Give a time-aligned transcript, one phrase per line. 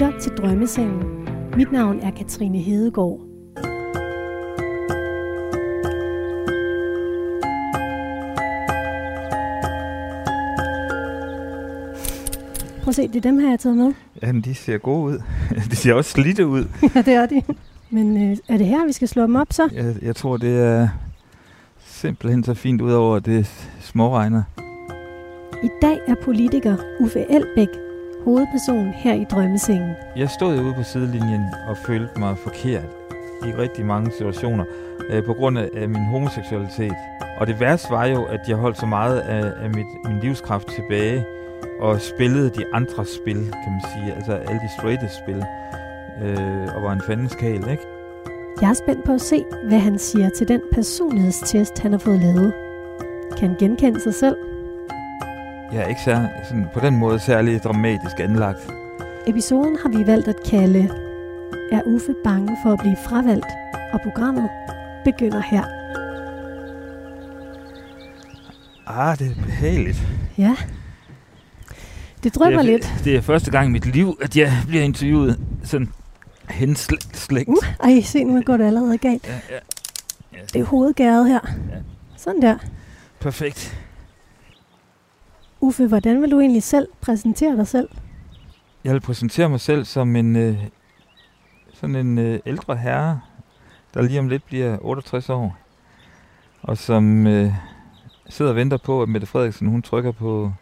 [0.00, 1.28] lytter til Drømmesengen.
[1.56, 3.20] Mit navn er Katrine Hedegaard.
[12.82, 13.92] Prøv at se, det er dem her, jeg har taget med.
[14.22, 15.22] Ja, de ser gode ud.
[15.70, 16.64] De ser også slidte ud.
[16.94, 17.42] ja, det er de.
[17.90, 19.68] Men øh, er det her, vi skal slå dem op så?
[19.72, 20.88] Jeg, jeg tror, det er
[21.86, 24.42] simpelthen så fint ud over det småregner.
[25.64, 27.87] I dag er politiker Uffe Elbæk
[28.28, 29.92] hovedperson her i Drømmesengen.
[30.16, 32.88] Jeg stod ude på sidelinjen og følte mig forkert
[33.46, 34.64] i rigtig mange situationer
[35.10, 36.92] øh, på grund af min homoseksualitet.
[37.40, 40.68] Og det værste var jo, at jeg holdt så meget af, af mit, min livskraft
[40.68, 41.24] tilbage
[41.80, 44.14] og spillede de andre spil, kan man sige.
[44.16, 45.44] Altså alle de straighte spil.
[46.22, 47.82] Øh, og var en fandens kæl, ikke?
[48.60, 52.20] Jeg er spændt på at se, hvad han siger til den personlighedstest, han har fået
[52.20, 52.52] lavet.
[53.38, 54.36] Kan han genkende sig selv?
[55.72, 58.70] Jeg er ikke sær, sådan, på den måde særlig dramatisk anlagt.
[59.26, 60.90] Episoden har vi valgt at kalde
[61.72, 63.46] Er Uffe bange for at blive fravalgt?
[63.92, 64.48] Og programmet
[65.04, 65.64] begynder her.
[68.86, 70.02] Ah, det er behageligt.
[70.38, 70.56] Ja.
[72.22, 72.94] Det drømmer det er, lidt.
[73.04, 75.88] Det er første gang i mit liv, at jeg bliver interviewet sådan
[76.50, 77.48] henslægt.
[77.48, 79.26] Uh, ej, se nu går det allerede galt.
[79.26, 79.58] Ja, ja.
[80.32, 80.38] ja.
[80.52, 81.40] Det er hovedgæret her.
[81.70, 81.76] Ja.
[82.16, 82.58] Sådan der.
[83.20, 83.78] Perfekt.
[85.60, 87.88] Uffe, hvordan vil du egentlig selv præsentere dig selv?
[88.84, 90.64] Jeg vil præsentere mig selv som en øh,
[91.72, 93.20] sådan en øh, ældre herre,
[93.94, 95.56] der lige om lidt bliver 68 år,
[96.62, 97.52] og som øh,
[98.28, 100.52] sidder og venter på, at Mette Frederiksen hun trykker på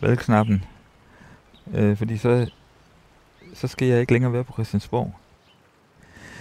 [0.00, 0.64] valgknappen,
[1.74, 2.50] øh, fordi så,
[3.54, 5.14] så skal jeg ikke længere være på Christiansborg.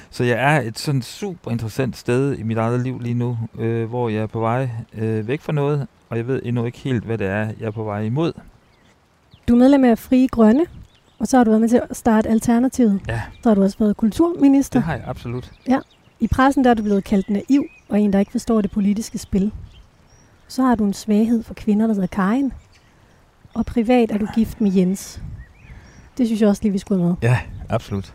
[0.09, 3.89] Så jeg er et sådan super interessant sted i mit eget liv lige nu, øh,
[3.89, 7.04] hvor jeg er på vej øh, væk fra noget, og jeg ved endnu ikke helt,
[7.04, 8.34] hvad det er, jeg er på vej imod.
[9.48, 10.66] Du er medlem af Frie Grønne,
[11.20, 13.02] og så har du været med til at starte Alternativet.
[13.08, 13.22] Ja.
[13.44, 14.80] Så har du også været kulturminister.
[14.80, 15.52] Det har jeg absolut.
[15.67, 15.80] Ja.
[16.20, 19.17] I pressen der er du blevet kaldt naiv, og en, der ikke forstår det politiske
[19.17, 19.52] spil.
[20.48, 22.54] Så har du en svaghed for kvinder, der hedder Karin.
[23.54, 25.21] Og privat er du gift med Jens.
[26.17, 27.16] Det synes jeg også lige, vi skulle med.
[27.21, 27.39] Ja,
[27.70, 28.14] absolut.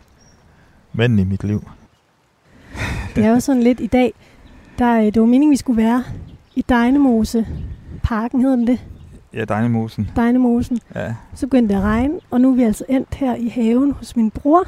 [0.93, 1.69] Manden i mit liv.
[3.15, 4.13] Det er jo sådan lidt i dag,
[4.79, 6.03] der, det var meningen, vi skulle være
[6.55, 7.47] i Dejnemose.
[8.07, 8.79] Parken hedder den det.
[9.33, 10.09] Ja, Dejnemosen.
[10.15, 10.79] Dejnemosen.
[10.95, 11.13] Ja.
[11.35, 14.15] Så begyndte det at regne, og nu er vi altså endt her i haven hos
[14.15, 14.63] min bror,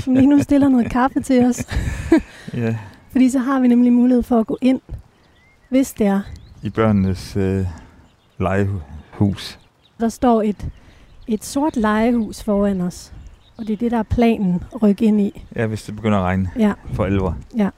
[0.00, 1.66] som lige nu stiller noget kaffe til os.
[2.54, 2.76] ja.
[3.10, 4.80] Fordi så har vi nemlig mulighed for at gå ind,
[5.68, 6.20] hvis det er.
[6.62, 7.66] I børnenes øh,
[8.38, 9.58] legehus.
[10.00, 10.66] Der står et,
[11.26, 13.12] et sort legehus foran os,
[13.58, 15.44] og det er det, der er planen at rykke ind i.
[15.56, 16.72] Ja, hvis det begynder at regne Ja.
[16.92, 17.36] for alvor.
[17.56, 17.68] Ja.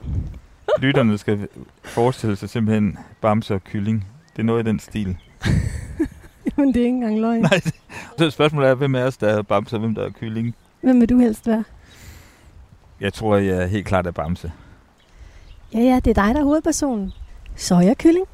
[0.79, 1.47] Lytterne skal
[1.83, 4.05] forestille sig simpelthen bamse og kylling.
[4.35, 5.17] Det er noget i den stil.
[6.57, 7.41] Men det er ikke engang løgn.
[7.41, 7.61] Nej,
[8.17, 10.55] så spørgsmålet er, hvem er os, der er bamse, og hvem der er kylling?
[10.81, 11.63] Hvem vil du helst være?
[13.01, 14.51] Jeg tror, jeg er helt klart er bamse.
[15.73, 17.11] Ja, ja, det er dig, der er hovedpersonen.
[17.55, 18.25] Sojakylling.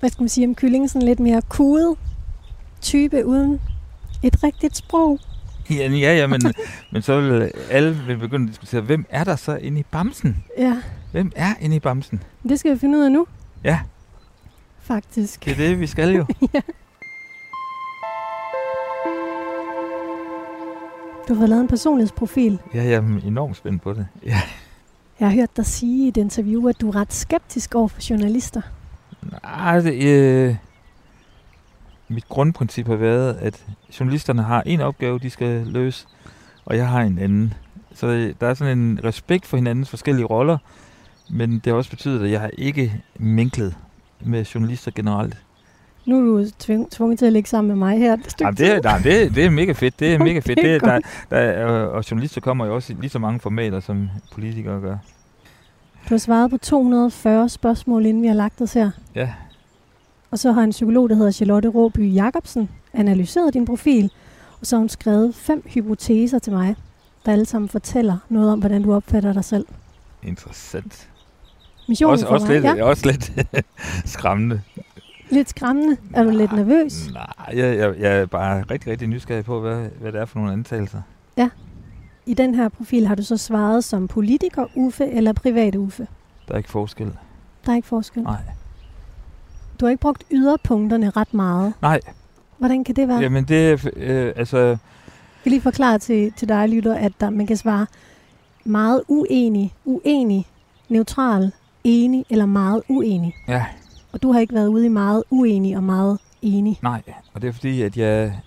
[0.00, 0.88] Hvad skal man sige om kyllingen?
[0.88, 1.96] Sådan lidt mere kudet
[2.80, 3.60] type uden
[4.22, 5.18] et rigtigt sprog.
[5.70, 6.40] Ja, ja, ja men,
[6.92, 10.44] men så vil alle vil begynde at diskutere, hvem er der så inde i bamsen?
[10.58, 10.76] Ja,
[11.12, 12.22] Hvem er inde i bamsen?
[12.48, 13.26] det skal vi finde ud af nu.
[13.64, 13.80] Ja,
[14.86, 15.44] Faktisk.
[15.44, 16.26] det er det, vi skal jo.
[21.28, 22.58] Du har lavet en personlighedsprofil.
[22.74, 24.06] Ja, jeg er enormt spændt på det.
[24.26, 24.40] Ja.
[25.20, 28.00] Jeg har hørt dig sige i et interview, at du er ret skeptisk over for
[28.10, 28.60] journalister.
[29.42, 30.56] Nej, det, øh,
[32.08, 33.66] mit grundprincip har været, at
[34.00, 36.06] journalisterne har en opgave, de skal løse,
[36.64, 37.54] og jeg har en anden.
[37.94, 40.58] Så øh, der er sådan en respekt for hinandens forskellige roller,
[41.30, 43.76] men det har også betydet, at jeg har ikke minklet
[44.20, 45.36] med journalister generelt.
[46.06, 48.12] Nu er du tving, tvunget til at ligge sammen med mig her.
[48.12, 50.00] Et Jamen, det, er, nej, det, det er mega fedt.
[50.00, 50.58] Det er mega fedt.
[50.58, 51.00] Det er er, der,
[51.30, 54.96] der, er, og journalister kommer jo også i lige så mange formater, som politikere gør.
[56.08, 58.90] Du har svaret på 240 spørgsmål, inden vi har lagt os her.
[59.14, 59.32] Ja.
[60.30, 64.10] Og så har en psykolog, der hedder Charlotte Råby Jacobsen, analyseret din profil,
[64.60, 66.76] og så har hun skrevet fem hypoteser til mig,
[67.26, 69.66] der alle sammen fortæller noget om, hvordan du opfatter dig selv.
[70.22, 71.08] Interessant.
[71.88, 73.32] Missionen Også, for også, mig, lidt, ja, også lidt
[74.14, 74.60] skræmmende.
[75.30, 75.96] lidt skræmmende.
[76.14, 77.10] Er du lidt nervøs?
[77.12, 80.38] Nej, jeg, jeg, jeg er bare rigtig, rigtig nysgerrig på, hvad, hvad det er for
[80.38, 81.00] nogle antagelser.
[82.28, 86.06] I den her profil har du så svaret som politiker Uffe eller privat Uffe.
[86.48, 87.12] Der er ikke forskel.
[87.66, 88.22] Der er ikke forskel.
[88.22, 88.36] Nej.
[89.80, 91.72] Du har ikke brugt yderpunkterne ret meget.
[91.82, 92.00] Nej,
[92.58, 93.18] Hvordan kan det være?
[93.18, 94.78] jamen det er, øh, altså, Jeg
[95.42, 97.86] kan lige forklare til, til dig, lytter, at der, man kan svare
[98.64, 100.46] meget uenig, uenig,
[100.88, 101.52] neutral,
[101.86, 103.34] enig eller meget uenig.
[103.48, 103.64] ja,
[104.12, 106.78] Og du har ikke været ude i meget uenig og meget enig.
[106.82, 107.02] nej.
[107.34, 108.40] Og det er fordi, at jeg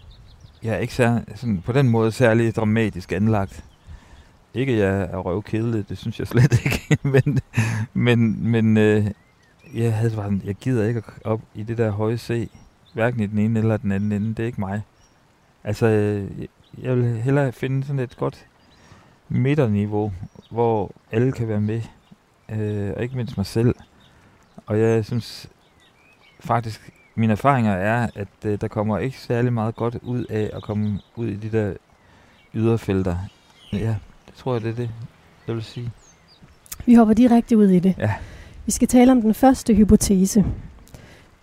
[0.64, 3.64] jeg er ikke sær, sådan, på den måde særlig dramatisk anlagt.
[4.54, 6.98] Ikke, jeg er røvkedelig, det synes jeg slet ikke.
[7.14, 7.40] men
[7.94, 9.06] men, men øh,
[9.76, 12.50] jeg, havde bare, jeg gider ikke op i det der høje C.
[12.94, 14.28] Hverken i den ene eller den anden ende.
[14.30, 14.82] Det er ikke mig.
[15.64, 16.28] Altså, øh,
[16.84, 18.46] jeg vil hellere finde sådan et godt
[19.30, 20.12] midterniveau,
[20.52, 21.82] hvor alle kan være med.
[22.52, 23.76] Øh, og ikke mindst mig selv.
[24.66, 25.50] Og jeg synes
[26.40, 30.64] faktisk, mine erfaringer er, at øh, der kommer ikke særlig meget godt ud af at
[30.64, 31.74] komme ud i de der
[32.54, 33.18] yderfelter.
[33.74, 33.96] Ja,
[34.28, 34.90] det tror jeg, det er det,
[35.48, 35.92] jeg vil sige.
[36.86, 37.96] Vi hopper direkte ud i det.
[37.98, 38.14] Ja.
[38.66, 40.46] Vi skal tale om den første hypotese.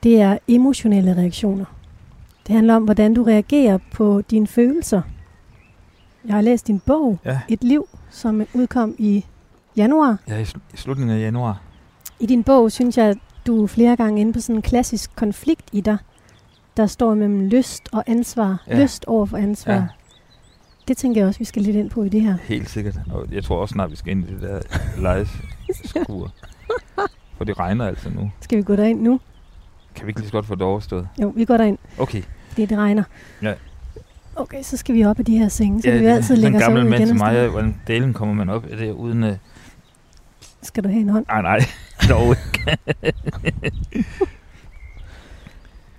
[0.03, 1.65] Det er emotionelle reaktioner.
[2.47, 5.03] Det handler om, hvordan du reagerer på dine følelser.
[6.25, 9.25] Jeg har læst din bog, Ja, Et liv, som udkom i
[9.77, 10.17] januar.
[10.29, 11.61] ja i, sl- i slutningen af januar.
[12.21, 15.17] I din bog synes jeg, at du er flere gange inde på sådan en klassisk
[15.17, 15.97] konflikt i dig,
[16.77, 18.63] der står mellem lyst og ansvar.
[18.69, 18.83] Ja.
[18.83, 19.73] Lyst over for ansvar.
[19.75, 19.85] Ja.
[20.89, 22.37] Det tænker jeg også, vi skal lidt ind på i det her.
[22.43, 22.95] Helt sikkert.
[23.13, 24.61] Og jeg tror også snart, vi skal ind i det der
[25.01, 26.31] lejeskur.
[27.37, 28.31] For det regner altså nu.
[28.41, 29.21] Skal vi gå derind nu?
[29.95, 31.09] Kan vi ikke lige så godt få det overstået?
[31.23, 32.23] Jo, vi går derind, Okay.
[32.49, 33.03] fordi det regner.
[33.43, 33.55] Ja.
[34.37, 36.59] Okay, så skal vi op af de her senge, så ja, vi det- altid lægger
[36.61, 37.09] os ud mand igen.
[37.09, 37.51] som og mig, sådan.
[37.51, 39.23] hvordan delen kommer man op af det uden...
[39.25, 39.31] Uh,
[40.67, 41.27] Skal du have en hånd?
[41.29, 41.61] nej, nej,
[42.11, 42.79] dog ikke.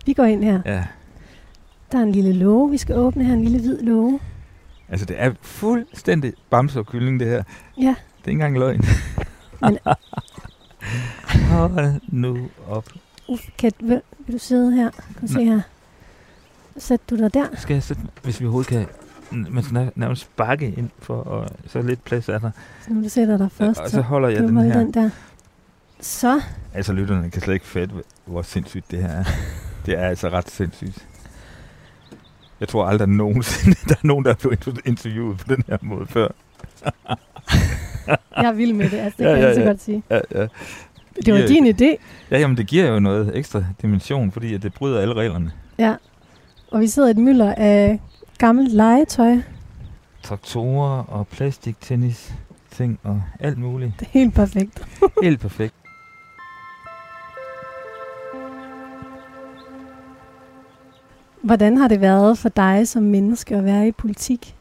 [0.06, 0.62] Vi går ind her.
[0.66, 0.86] ja.
[1.92, 3.34] Der er en lille låge, vi skal åbne her.
[3.34, 4.20] En lille hvid låge.
[4.90, 7.44] Altså, det er fuldstændig bamse og kylling, det her.
[7.78, 8.82] Ja, Det er ikke engang løgn.
[9.62, 9.78] Men-
[11.50, 12.90] Hold nu op.
[13.28, 14.90] Uf, Kat, vil, vil du sidde her?
[14.92, 15.62] Kan du se her?
[16.78, 17.46] Sæt du dig der?
[17.56, 18.86] Skal jeg sætte, hvis vi overhovedet kan...
[19.64, 22.52] Skal nær- nærmest sparke ind, for og så lidt plads er der.
[22.82, 24.80] Så nu du sætter dig først, og så holder jeg den her.
[24.80, 25.10] den der.
[26.02, 26.42] Så,
[26.74, 27.96] Altså, lytterne kan slet ikke fatte,
[28.26, 29.24] hvor sindssygt det her er.
[29.86, 31.08] Det er altså ret sindssygt.
[32.60, 36.06] Jeg tror aldrig nogensinde, der er nogen, der er blevet interviewet på den her måde
[36.08, 36.28] før.
[38.38, 39.68] jeg er vild med det, altså, det Ja, kan ja, jeg så ja.
[39.68, 40.04] godt sige.
[40.10, 40.42] Ja, ja.
[41.26, 41.96] Det var giver- din idé,
[42.32, 45.52] Ja, jamen det giver jo noget ekstra dimension, fordi at det bryder alle reglerne.
[45.78, 45.96] ja.
[46.72, 48.00] Og vi sidder i et mylder af
[48.38, 49.38] gammelt legetøj.
[50.24, 52.34] Traktorer og plastiktennis
[52.72, 53.94] ting og alt muligt.
[54.00, 54.88] Det er helt perfekt.
[55.24, 55.74] Helt perfekt.
[61.42, 64.56] Hvordan har det været for dig som menneske at være i politik?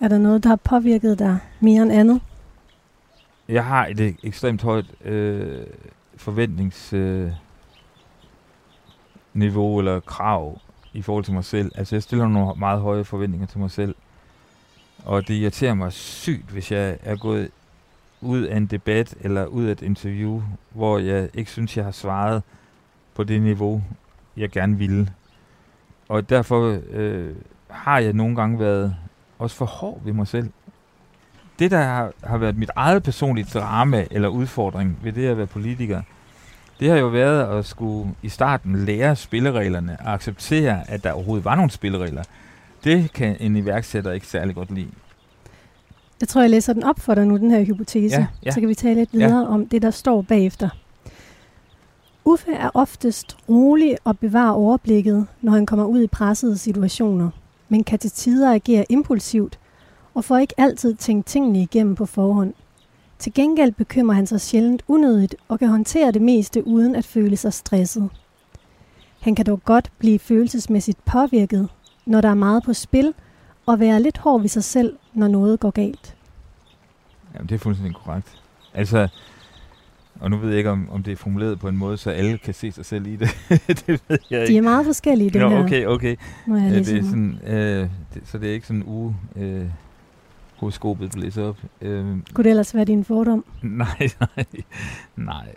[0.00, 2.20] Er der noget, der har påvirket dig mere end andet?
[3.48, 5.66] Jeg har et ek- ekstremt højt øh,
[6.16, 7.32] forventningsniveau øh,
[9.34, 10.60] niveau eller krav
[10.96, 11.72] i forhold til mig selv.
[11.74, 13.94] Altså jeg stiller nogle meget høje forventninger til mig selv.
[15.04, 17.50] Og det irriterer mig sygt, hvis jeg er gået
[18.20, 21.92] ud af en debat eller ud af et interview, hvor jeg ikke synes, jeg har
[21.92, 22.42] svaret
[23.14, 23.82] på det niveau,
[24.36, 25.12] jeg gerne ville.
[26.08, 27.34] Og derfor øh,
[27.68, 28.96] har jeg nogle gange været
[29.38, 30.50] også for hård ved mig selv.
[31.58, 35.46] Det, der har, har været mit eget personlige drama eller udfordring ved det at være
[35.46, 36.02] politiker,
[36.80, 41.44] det har jo været at skulle i starten lære spillereglerne og acceptere, at der overhovedet
[41.44, 42.22] var nogle spilleregler.
[42.84, 44.88] Det kan en iværksætter ikke særlig godt lide.
[46.20, 48.16] Jeg tror, jeg læser den op for dig nu, den her hypotese.
[48.16, 48.50] Ja, ja.
[48.50, 49.26] Så kan vi tale lidt Ja.
[49.26, 50.68] videre om det, der står bagefter.
[52.24, 57.30] Uffe er oftest rolig og bevarer overblikket, når han kommer ud i pressede situationer,
[57.68, 59.58] men kan til tider agere impulsivt
[60.14, 62.54] og får ikke altid tænkt tingene igennem på forhånd.
[63.18, 67.36] Til gengæld bekymrer han sig sjældent unødigt og kan håndtere det meste uden at føle
[67.36, 68.10] sig stresset.
[69.20, 71.68] Han kan dog godt blive følelsesmæssigt påvirket,
[72.06, 73.14] når der er meget på spil,
[73.66, 76.16] og være lidt hård ved sig selv, når noget går galt.
[77.34, 78.42] Jamen, det er fuldstændig korrekt.
[78.74, 79.08] Altså,
[80.20, 82.38] og nu ved jeg ikke, om, om det er formuleret på en måde, så alle
[82.38, 83.28] kan se sig selv i det.
[83.86, 84.56] det ved jeg De ikke.
[84.56, 86.16] er meget forskellige, den Nå, her, okay, okay.
[86.46, 89.64] når jeg Ja, det er sådan, øh, det, så det er ikke sådan uge, øh,
[90.56, 91.56] horoskopet blæser op.
[91.80, 93.44] Øh, Kunne det ellers være din fordom?
[93.62, 94.44] nej, nej,
[95.16, 95.54] nej.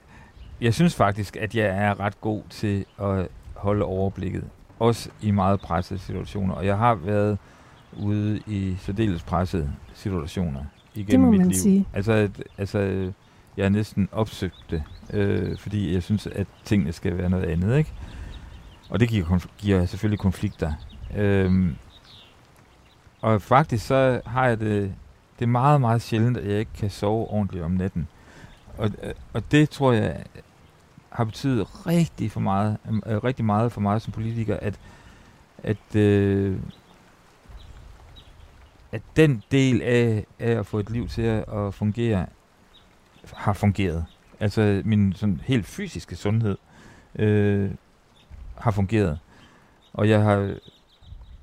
[0.61, 4.43] Jeg synes faktisk, at jeg er ret god til at holde overblikket.
[4.79, 6.53] Også i meget pressede situationer.
[6.53, 7.37] Og jeg har været
[7.99, 10.61] ude i særdeles pressede situationer
[10.95, 11.53] igennem mit liv.
[11.53, 11.85] sige.
[11.93, 12.79] Altså, altså,
[13.57, 17.77] jeg er næsten opsøgt det, øh, fordi jeg synes, at tingene skal være noget andet,
[17.77, 17.93] ikke?
[18.89, 20.73] Og det giver, konf- giver selvfølgelig konflikter.
[21.15, 21.75] Øhm,
[23.21, 24.93] og faktisk så har jeg det,
[25.39, 28.07] det er meget, meget sjældent, at jeg ikke kan sove ordentligt om natten.
[28.77, 28.91] Og,
[29.33, 30.23] og det tror jeg
[31.09, 34.79] har betydet rigtig, for meget, øh, rigtig meget for mig som politiker, at,
[35.63, 36.59] at, øh,
[38.91, 42.25] at den del af, af at få et liv til at, at fungere,
[43.33, 44.05] har fungeret.
[44.39, 46.57] Altså min sådan helt fysiske sundhed
[47.15, 47.71] øh,
[48.57, 49.19] har fungeret.
[49.93, 50.55] Og jeg har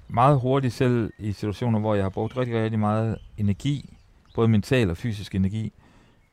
[0.08, 3.96] meget hurtigt selv i situationer, hvor jeg har brugt rigtig, rigtig meget energi,
[4.34, 5.72] både mental og fysisk energi,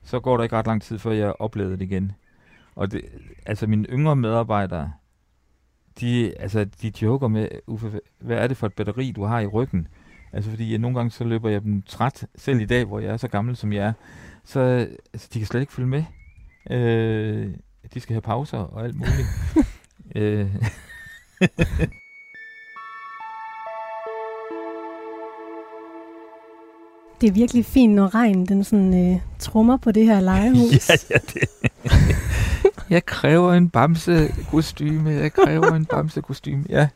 [0.03, 2.11] så går der ikke ret lang tid, før jeg oplevede det igen.
[2.75, 3.01] Og det,
[3.45, 4.91] altså mine yngre medarbejdere,
[5.99, 9.47] de, altså, de joker med, Uffe, hvad er det for et batteri, du har i
[9.47, 9.87] ryggen?
[10.33, 13.13] Altså fordi jeg, nogle gange så løber jeg dem træt, selv i dag, hvor jeg
[13.13, 13.93] er så gammel, som jeg er.
[14.43, 14.59] Så
[15.13, 16.03] altså, de kan slet ikke følge med.
[16.71, 17.53] Øh,
[17.93, 19.27] de skal have pauser og alt muligt.
[20.15, 20.55] øh.
[27.23, 30.89] Det er virkelig fint, når regnen den sådan, øh, trummer på det her legehus.
[30.89, 31.49] ja, ja, det.
[32.95, 35.09] jeg kræver en bamse kostume.
[35.09, 36.65] Jeg kræver en bamse kostume.
[36.69, 36.87] Ja.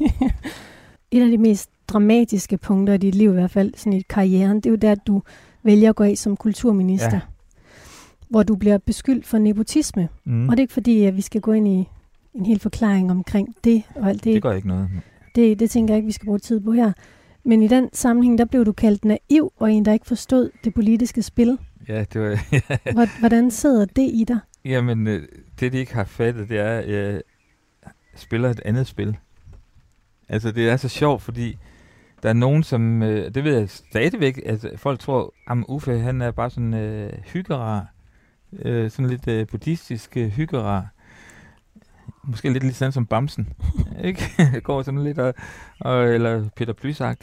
[1.10, 4.56] Et af de mest dramatiske punkter i dit liv, i hvert fald sådan i karrieren,
[4.56, 5.22] det er jo der, at du
[5.62, 7.12] vælger at gå af som kulturminister.
[7.12, 7.20] Ja.
[8.28, 10.08] Hvor du bliver beskyldt for nepotisme.
[10.24, 10.48] Mm.
[10.48, 11.88] Og det er ikke fordi, at vi skal gå ind i
[12.34, 14.34] en hel forklaring omkring det og alt det.
[14.34, 14.88] Det gør ikke noget.
[15.34, 16.92] Det, det tænker jeg ikke, vi skal bruge tid på her.
[17.44, 20.74] Men i den sammenhæng, der blev du kaldt naiv, og en, der ikke forstod det
[20.74, 21.58] politiske spil.
[21.88, 23.18] Ja, det var...
[23.20, 24.38] Hvordan sidder det i dig?
[24.64, 25.28] Jamen, øh,
[25.60, 27.22] det de ikke har fattet, det er, at jeg
[28.14, 29.16] spiller et andet spil.
[30.28, 31.58] Altså, det er så sjovt, fordi
[32.22, 33.02] der er nogen, som...
[33.02, 37.12] Øh, det ved jeg stadigvæk, altså folk tror, at Uffe, han er bare sådan øh,
[37.24, 37.86] hyggerar.
[38.52, 40.88] Øh, sådan lidt øh, buddhistisk øh, hyggerar
[42.24, 43.52] måske lidt ligesom som Bamsen,
[44.04, 44.22] ikke?
[44.38, 45.34] Jeg går sådan lidt, og,
[45.80, 47.16] og, eller Peter plys og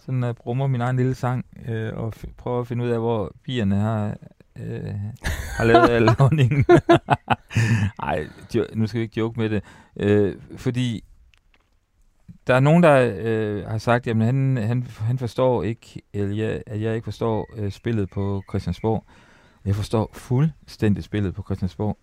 [0.00, 2.98] sådan uh, brummer min egen lille sang, øh, og f- prøver at finde ud af,
[2.98, 4.16] hvor bierne har,
[4.58, 4.94] øh,
[5.56, 6.64] har lavet al honningen.
[8.02, 8.26] Ej,
[8.74, 9.62] nu skal vi ikke joke med det,
[9.96, 11.04] øh, fordi
[12.46, 16.62] der er nogen, der øh, har sagt, at han, han, han forstår ikke, eller jeg,
[16.66, 19.04] at jeg ikke forstår øh, spillet på Christiansborg.
[19.64, 21.98] Jeg forstår fuldstændig spillet på Christiansborg.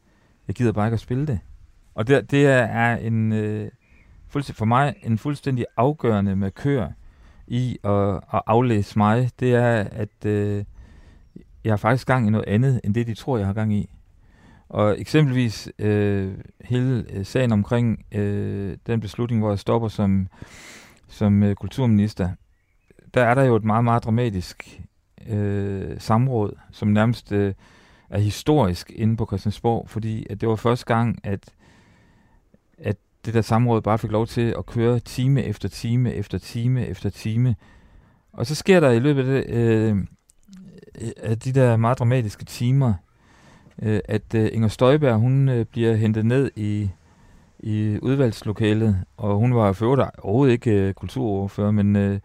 [0.48, 1.40] Jeg gider bare ikke at spille det.
[1.96, 3.72] Og det, det er en, øh,
[4.30, 6.88] for mig en fuldstændig afgørende markør
[7.48, 10.64] i at, at aflæse mig, det er, at øh,
[11.64, 13.90] jeg har faktisk gang i noget andet, end det de tror, jeg har gang i.
[14.70, 20.28] Og eksempelvis øh, hele øh, sagen omkring øh, den beslutning, hvor jeg stopper som,
[21.08, 22.30] som øh, kulturminister,
[23.14, 24.82] der er der jo et meget, meget dramatisk
[25.28, 27.54] øh, samråd, som nærmest øh,
[28.10, 31.54] er historisk inde på Christiansborg, fordi at det var første gang, at
[33.26, 37.10] det der samråd bare fik lov til at køre time efter time efter time efter
[37.10, 37.56] time.
[38.34, 39.98] Og så sker der i løbet af, det, øh,
[41.18, 42.94] af de der meget dramatiske timer,
[43.82, 46.90] øh, at øh, Inger Støjberg, hun øh, bliver hentet ned i,
[47.60, 52.20] i udvalgslokalet, og hun var for overhovedet ikke øh, kulturordfører, men øh,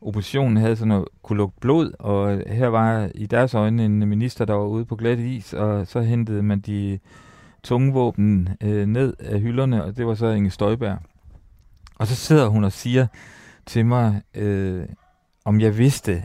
[0.00, 4.44] oppositionen havde sådan noget, kunne lukke blod, og her var i deres øjne en minister,
[4.44, 6.98] der var ude på glat is, og så hentede man de
[7.66, 10.98] tunge våben øh, ned af hylderne, og det var så Inge Støjberg.
[11.98, 13.06] Og så sidder hun og siger
[13.66, 14.86] til mig, øh,
[15.44, 16.24] om jeg vidste,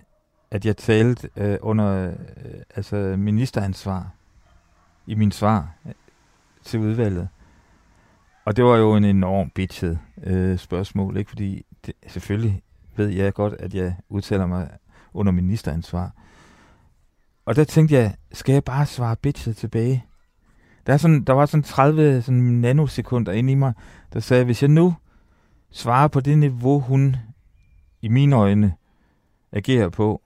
[0.52, 2.14] at jeg talte øh, under øh,
[2.76, 4.12] altså ministeransvar
[5.08, 5.92] i min svar øh,
[6.64, 7.28] til udvalget.
[8.46, 11.30] Og det var jo en enorm bitchet øh, spørgsmål, ikke?
[11.30, 12.62] fordi det, selvfølgelig
[12.96, 14.70] ved jeg godt, at jeg udtaler mig
[15.14, 16.12] under ministeransvar.
[17.46, 20.06] Og der tænkte jeg, skal jeg bare svare bitchet tilbage?
[20.92, 23.74] Der, er sådan, der var sådan 30 sådan nanosekunder inde i mig,
[24.14, 24.96] der sagde, hvis jeg nu
[25.72, 27.16] svarer på det niveau, hun
[28.02, 28.74] i mine øjne
[29.52, 30.22] agerer på,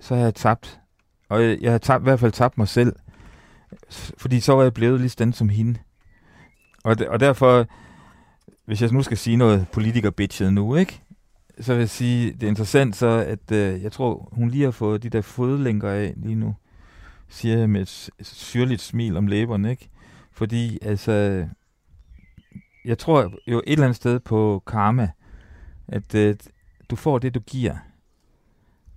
[0.00, 0.80] så har jeg tabt.
[1.28, 2.92] Og jeg, jeg har tabt, i hvert fald tabt mig selv.
[4.18, 5.78] Fordi så var jeg blevet lige sådan som hende.
[6.84, 7.66] Og, og derfor,
[8.66, 11.02] hvis jeg nu skal sige noget politiker nu, ikke?
[11.60, 14.70] Så vil jeg sige, det er interessant så, at øh, jeg tror, hun lige har
[14.70, 16.54] fået de der fodlænker af lige nu
[17.28, 19.88] siger jeg med et syrligt smil om læberne, ikke?
[20.32, 21.46] Fordi, altså,
[22.84, 25.10] jeg tror jo et eller andet sted på karma,
[25.88, 26.36] at øh,
[26.90, 27.76] du får det, du giver.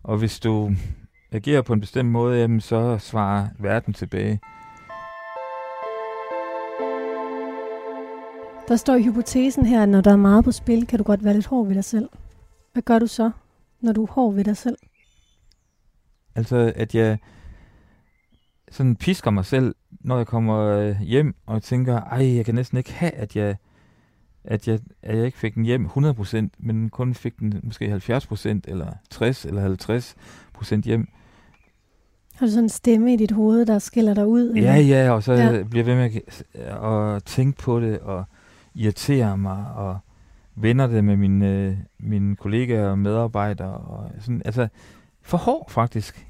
[0.04, 0.72] Og hvis du
[1.32, 4.40] agerer på en bestemt måde, jamen, så svarer verden tilbage.
[8.68, 11.24] Der står i hypotesen her, at når der er meget på spil, kan du godt
[11.24, 12.10] være lidt hård ved dig selv.
[12.74, 13.32] Hvad gør du så,
[13.82, 14.78] når du er hård ved dig selv?
[16.36, 17.18] Altså, at jeg
[18.72, 22.78] sådan pisker mig selv, når jeg kommer øh, hjem og tænker, ej, jeg kan næsten
[22.78, 23.56] ikke have, at jeg,
[24.44, 28.60] at jeg, at jeg ikke fik den hjem 100%, men kun fik den måske 70%
[28.68, 29.76] eller 60 eller
[30.72, 31.08] 50% hjem.
[32.36, 34.50] Har du sådan en stemme i dit hoved, der skiller dig ud?
[34.50, 34.74] Eller?
[34.74, 35.64] Ja, ja, og så ja.
[35.64, 36.22] bliver jeg ved med
[36.54, 38.24] at, at tænke på det og
[38.76, 39.98] irritere mig og
[40.56, 43.78] vender det med mine, øh, mine kollegaer og medarbejdere.
[43.78, 44.68] Og sådan, altså,
[45.22, 46.28] for hård faktisk.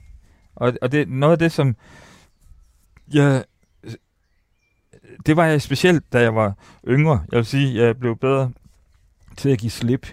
[0.55, 1.75] Og, og det noget af det, som,
[3.13, 3.41] Ja,
[5.25, 6.53] det var jeg specielt, da jeg var
[6.87, 7.23] yngre.
[7.31, 8.51] Jeg vil sige, jeg blev bedre
[9.37, 10.07] til at give slip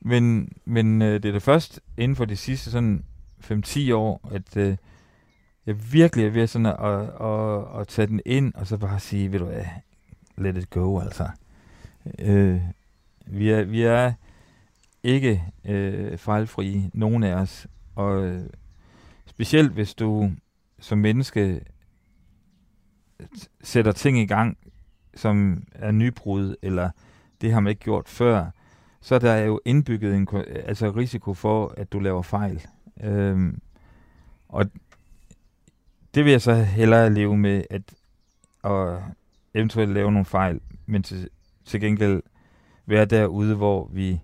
[0.00, 3.04] Men, men øh, det er det først inden for de sidste sådan
[3.44, 4.76] 5-10 år, at øh,
[5.66, 9.00] jeg virkelig er ved sådan at, at, at, at tage den ind, og så bare
[9.00, 9.64] sige, ved du hvad,
[10.36, 11.28] let it go, altså.
[12.18, 12.60] Øh,
[13.26, 14.12] vi, er, vi er
[15.02, 18.42] ikke øh, fejlfrie, nogen af os, og øh,
[19.26, 20.32] specielt hvis du
[20.80, 21.60] som menneske
[23.62, 24.58] sætter ting i gang,
[25.14, 26.90] som er nybrud, eller
[27.40, 28.50] det har man ikke gjort før,
[29.00, 30.28] så er der jo indbygget en
[30.64, 32.66] altså risiko for, at du laver fejl.
[33.02, 33.60] Øhm,
[34.48, 34.66] og
[36.14, 37.82] det vil jeg så hellere leve med, at
[38.62, 39.02] og
[39.54, 41.28] eventuelt lave nogle fejl, men til,
[41.64, 42.22] til gengæld
[42.86, 44.20] være derude, hvor vi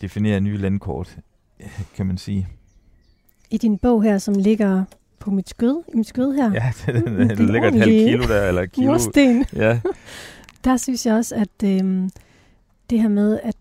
[0.00, 1.18] definerer nye landkort,
[1.96, 2.48] kan man sige.
[3.50, 4.84] I din bog her, som ligger
[5.18, 6.52] på mit skød, i mit skød her.
[6.52, 8.90] Ja, det, det, det, det ligger et halvt kilo der, eller kilo.
[8.90, 9.46] Mursten.
[9.56, 9.80] Ja.
[10.64, 12.10] der synes jeg også, at øhm,
[12.90, 13.56] det her med, at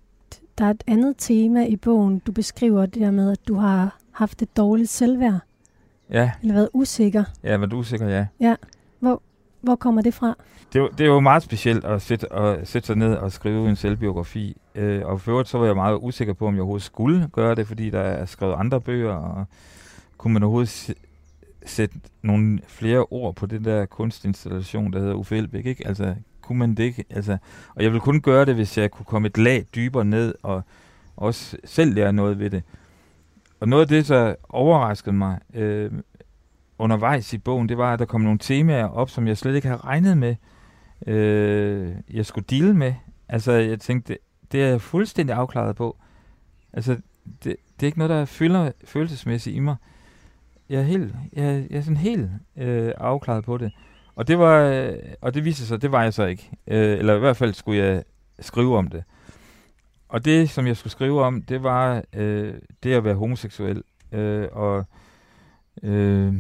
[0.57, 2.19] der er et andet tema i bogen.
[2.19, 5.39] Du beskriver det der med, at du har haft et dårligt selvværd.
[6.09, 6.31] Ja.
[6.41, 7.23] Eller været usikker.
[7.43, 8.25] Ja, været usikker, ja.
[8.39, 8.55] Ja.
[8.99, 9.21] Hvor,
[9.61, 10.35] hvor kommer det fra?
[10.73, 13.69] Det, er, det er jo meget specielt at sætte, at sætte sig ned og skrive
[13.69, 14.57] en selvbiografi.
[14.75, 17.55] Øh, og for øvrigt så var jeg meget usikker på, om jeg overhovedet skulle gøre
[17.55, 19.45] det, fordi der er skrevet andre bøger, og
[20.17, 20.93] kunne man overhovedet
[21.69, 25.87] sætte nogle flere ord på det der kunstinstallation, der hedder Uffe Elbæk, ikke?
[25.87, 27.05] Altså, kunne man det ikke?
[27.09, 27.37] Altså,
[27.75, 30.63] og jeg ville kun gøre det, hvis jeg kunne komme et lag dybere ned, og
[31.15, 32.63] også selv lære noget ved det.
[33.59, 35.91] Og noget af det, der overraskede mig øh,
[36.79, 39.67] undervejs i bogen, det var, at der kom nogle temaer op, som jeg slet ikke
[39.67, 40.35] havde regnet med,
[41.07, 42.93] øh, jeg skulle dele med.
[43.29, 44.17] Altså, jeg tænkte, det,
[44.51, 45.97] det er jeg fuldstændig afklaret på.
[46.73, 46.97] Altså,
[47.43, 49.75] det, det er ikke noget, der fylder følelsesmæssigt i mig.
[50.69, 53.71] Jeg er, helt, jeg, jeg er sådan helt øh, afklaret på det.
[54.15, 56.51] Og det var, øh, og det viste sig, det var jeg så ikke.
[56.67, 58.03] Øh, eller i hvert fald skulle jeg
[58.39, 59.03] skrive om det.
[60.09, 63.83] Og det, som jeg skulle skrive om, det var øh, det at være homoseksuel.
[64.11, 64.85] Øh, og
[65.83, 66.35] øh,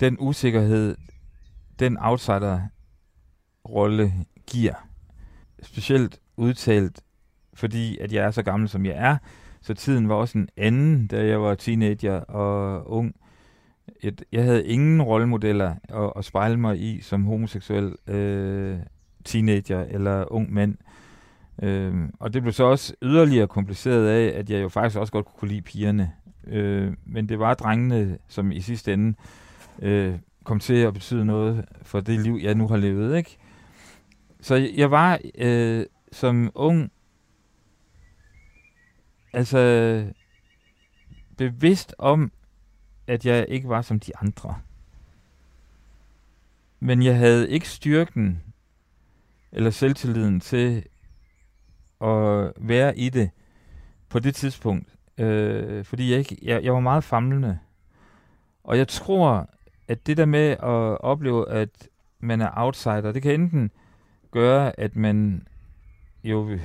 [0.00, 0.96] den usikkerhed,
[1.78, 4.12] den outsider-rolle
[4.46, 4.74] giver.
[5.62, 7.00] Specielt udtalt,
[7.54, 9.16] fordi at jeg er så gammel, som jeg er.
[9.60, 13.14] Så tiden var også en anden, da jeg var teenager og ung.
[14.02, 18.78] Et, jeg havde ingen rollemodeller at, at spejle mig i som homoseksuel øh,
[19.24, 20.76] teenager eller ung mand.
[21.62, 25.26] Øh, og det blev så også yderligere kompliceret af, at jeg jo faktisk også godt
[25.26, 26.12] kunne lide pigerne.
[26.46, 29.14] Øh, men det var drengene, som i sidste ende
[29.82, 33.16] øh, kom til at betyde noget for det liv, jeg nu har levet.
[33.16, 33.38] ikke?
[34.40, 36.90] Så jeg var øh, som ung
[39.32, 40.04] altså
[41.36, 42.32] bevidst om,
[43.06, 44.54] at jeg ikke var som de andre.
[46.80, 48.42] Men jeg havde ikke styrken
[49.52, 50.84] eller selvtilliden til
[52.00, 53.30] at være i det
[54.08, 54.94] på det tidspunkt.
[55.18, 57.58] Øh, fordi jeg, ikke, jeg, jeg var meget famlende.
[58.64, 59.50] Og jeg tror,
[59.88, 61.88] at det der med at opleve, at
[62.20, 63.70] man er outsider, det kan enten
[64.30, 65.46] gøre, at man
[66.24, 66.58] jo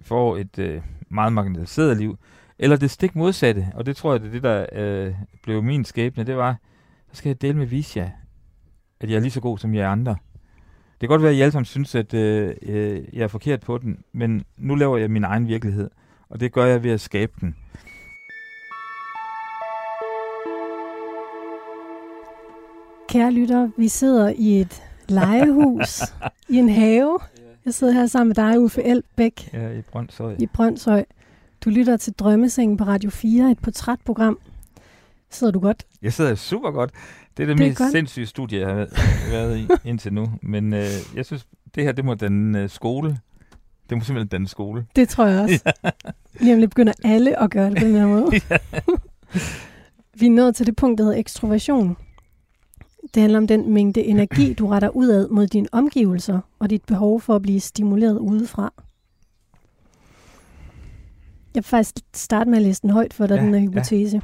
[0.00, 2.18] får et øh, meget marginaliseret liv,
[2.58, 5.84] eller det stik modsatte, og det tror jeg, det er det, der øh, blev min
[5.84, 6.56] skæbne, det var,
[7.12, 8.10] så skal jeg dele med jer,
[9.00, 10.16] at jeg er lige så god som jer andre.
[11.00, 13.60] Det kan godt være, at I alle sammen synes, at øh, øh, jeg er forkert
[13.60, 15.90] på den, men nu laver jeg min egen virkelighed,
[16.28, 17.56] og det gør jeg ved at skabe den.
[23.08, 26.02] Kære lytter, vi sidder i et legehus
[26.54, 27.18] i en have.
[27.64, 29.50] Jeg sidder her sammen med dig, Uffe Elbæk.
[29.52, 30.36] Ja, i Brøndshøj.
[30.38, 31.04] I Brøndshøj.
[31.60, 34.38] Du lytter til Drømmesengen på Radio 4, et portrætprogram.
[35.30, 35.84] Sidder du godt?
[36.02, 36.90] Jeg sidder super godt.
[37.36, 37.92] Det er det, det mest godt.
[37.92, 38.86] sindssyge studie, jeg har
[39.30, 40.26] været i indtil nu.
[40.42, 43.18] Men øh, jeg synes, det her, det må den øh, skole.
[43.90, 44.86] Det må simpelthen den skole.
[44.96, 45.60] Det tror jeg også.
[45.84, 45.90] ja.
[46.40, 48.30] Lige om lidt begynder alle at gøre det på den her måde.
[50.20, 51.96] Vi er nået til det punkt, der hedder ekstroversion.
[53.14, 57.20] Det handler om den mængde energi, du retter udad mod dine omgivelser og dit behov
[57.20, 58.72] for at blive stimuleret udefra.
[61.54, 64.16] Jeg vil faktisk starte med at læse den højt for dig, ja, den her hypotese.
[64.16, 64.20] Ja.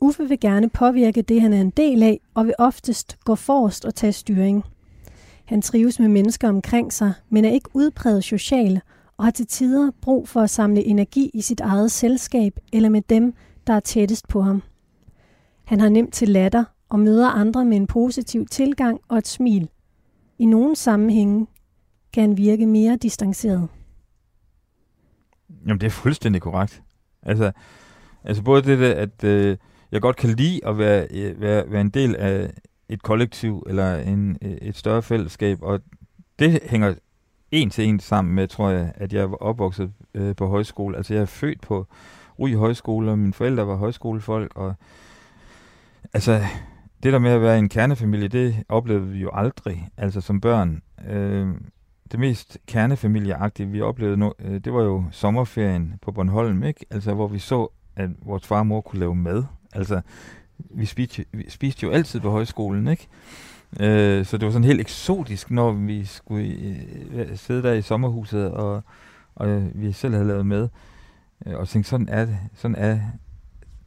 [0.00, 3.84] Uffe vil gerne påvirke det, han er en del af, og vil oftest gå forrest
[3.84, 4.64] og tage styring.
[5.44, 8.80] Han trives med mennesker omkring sig, men er ikke udpræget social
[9.16, 13.02] og har til tider brug for at samle energi i sit eget selskab eller med
[13.02, 13.34] dem,
[13.66, 14.62] der er tættest på ham.
[15.64, 19.68] Han har nemt til latter og møder andre med en positiv tilgang og et smil.
[20.38, 21.46] I nogle sammenhænge
[22.12, 23.68] kan han virke mere distanceret.
[25.66, 26.82] Jamen, det er fuldstændig korrekt.
[27.22, 27.52] Altså,
[28.24, 29.56] altså både det der, at øh,
[29.92, 32.50] jeg godt kan lide at være, øh, være, være en del af
[32.88, 35.80] et kollektiv eller en, øh, et større fællesskab, og
[36.38, 36.94] det hænger
[37.50, 40.96] en til en sammen med, tror jeg, at jeg var opvokset øh, på højskole.
[40.96, 41.86] Altså jeg er født på
[42.38, 44.74] Ry Højskole, og mine forældre var højskolefolk, og
[46.12, 46.42] altså
[47.02, 50.82] det der med at være en kernefamilie, det oplevede vi jo aldrig, altså som børn.
[51.08, 51.48] Øh,
[52.12, 56.86] det mest kernefamilieagtige, vi oplevede, nu, øh, det var jo sommerferien på Bornholm, ikke?
[56.90, 59.44] Altså, hvor vi så, at vores far og mor kunne lave mad.
[59.72, 60.00] Altså,
[60.58, 63.08] vi spiste, vi spiste jo altid på højskolen, ikke?
[63.80, 67.82] Øh, så det var sådan helt eksotisk, når vi skulle øh, øh sidde der i
[67.82, 68.82] sommerhuset, og,
[69.34, 70.68] og øh, vi selv havde lavet med.
[71.46, 72.38] Og tænkte, sådan er det.
[72.54, 73.00] Sådan er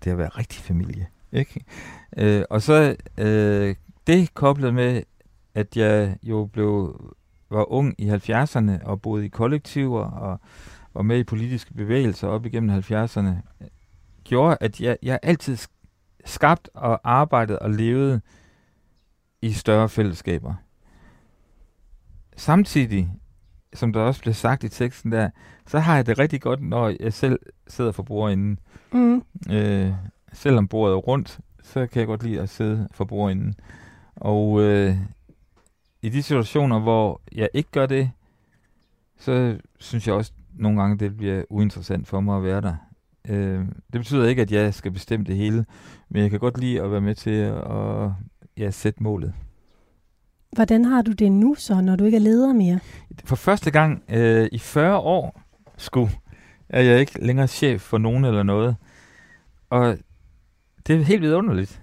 [0.04, 1.08] det at være rigtig familie.
[1.32, 1.64] Ikke?
[2.18, 3.76] Øh, og så øh,
[4.08, 5.04] det koblet med,
[5.56, 7.00] at jeg jo blev
[7.54, 10.39] var ung i 70'erne og boede i kollektiver og
[10.94, 13.30] var med i politiske bevægelser op igennem 70'erne,
[14.24, 15.58] gjorde, at jeg, jeg altid
[16.26, 18.22] skabt og arbejdet og levet
[19.42, 20.54] i større fællesskaber.
[22.38, 23.12] Samtidig,
[23.74, 25.30] som der også blev sagt i teksten der,
[25.68, 28.60] så har jeg det rigtig godt, når jeg selv sidder for bordenden.
[28.92, 29.24] Mm.
[29.52, 29.94] Øh,
[30.34, 33.56] selvom bordet er rundt, så kan jeg godt lide at sidde for bordenden.
[34.16, 34.98] Og øh,
[36.04, 38.12] i de situationer, hvor jeg ikke gør det,
[39.18, 42.76] så synes jeg også nogle gange, det bliver uinteressant for mig at være der.
[43.30, 43.60] Øh,
[43.94, 45.66] det betyder ikke, at jeg skal bestemme det hele,
[46.10, 48.12] men jeg kan godt lide at være med til at
[48.58, 49.34] ja, sætte målet.
[50.52, 52.80] Hvordan har du det nu så, når du ikke er leder mere?
[53.24, 55.42] For første gang øh, i 40 år,
[55.78, 56.08] sku,
[56.70, 58.76] er jeg ikke længere chef for nogen eller noget.
[59.70, 59.98] Og
[60.88, 61.82] det er helt vidunderligt.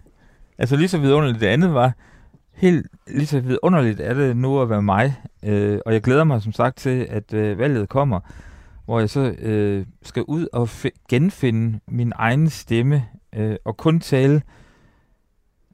[0.58, 1.92] Altså lige så vidunderligt det andet var,
[2.60, 5.22] helt lige så vidunderligt er det nu at være mig.
[5.42, 8.20] Øh, og jeg glæder mig som sagt til, at øh, valget kommer,
[8.84, 10.68] hvor jeg så øh, skal ud og
[11.08, 14.42] genfinde min egen stemme øh, og kun tale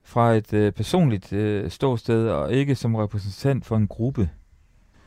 [0.04, 4.30] fra et øh, personligt øh, ståsted og ikke som repræsentant for en gruppe.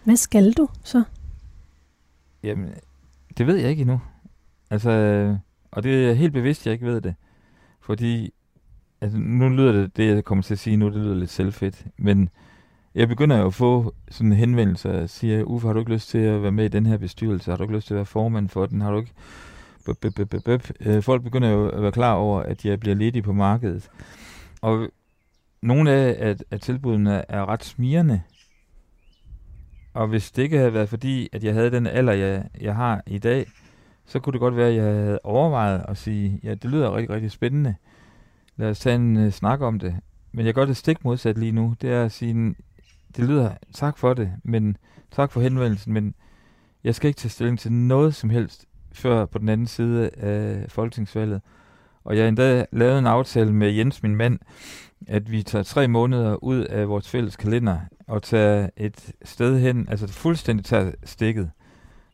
[0.03, 1.03] Hvad skal du så?
[2.43, 2.69] Jamen,
[3.37, 4.01] det ved jeg ikke endnu.
[4.69, 5.35] Altså, øh,
[5.71, 7.15] og det er helt bevidst, jeg ikke ved det.
[7.81, 8.33] Fordi
[9.01, 11.85] altså, nu lyder det, det jeg kommer til at sige nu, det lyder lidt selvfedt,
[11.97, 12.29] men
[12.95, 16.09] jeg begynder jo at få sådan en henvendelse og siger, Uffe, har du ikke lyst
[16.09, 17.51] til at være med i den her bestyrelse?
[17.51, 18.81] Har du ikke lyst til at være formand for den?
[18.81, 19.13] Har du ikke...
[20.85, 23.89] Øh, folk begynder jo at være klar over, at jeg bliver ledig på markedet.
[24.61, 24.89] Og
[25.61, 28.21] nogle af at, at tilbudene er ret smirende.
[29.93, 33.03] Og hvis det ikke havde været fordi, at jeg havde den alder, jeg, jeg har
[33.07, 33.45] i dag,
[34.05, 37.15] så kunne det godt være, at jeg havde overvejet at sige, ja, det lyder rigtig,
[37.15, 37.75] rigtig spændende
[38.59, 39.95] lad os tage en uh, snak om det.
[40.31, 41.75] Men jeg gør det stik modsat lige nu.
[41.81, 42.55] Det er at sige,
[43.15, 44.77] det lyder, tak for det, men
[45.11, 46.15] tak for henvendelsen, men
[46.83, 50.65] jeg skal ikke tage stilling til noget som helst før på den anden side af
[50.71, 51.41] folketingsvalget.
[52.03, 54.39] Og jeg har endda lavet en aftale med Jens, min mand,
[55.07, 59.87] at vi tager tre måneder ud af vores fælles kalender og tager et sted hen,
[59.89, 61.51] altså fuldstændig tager stikket,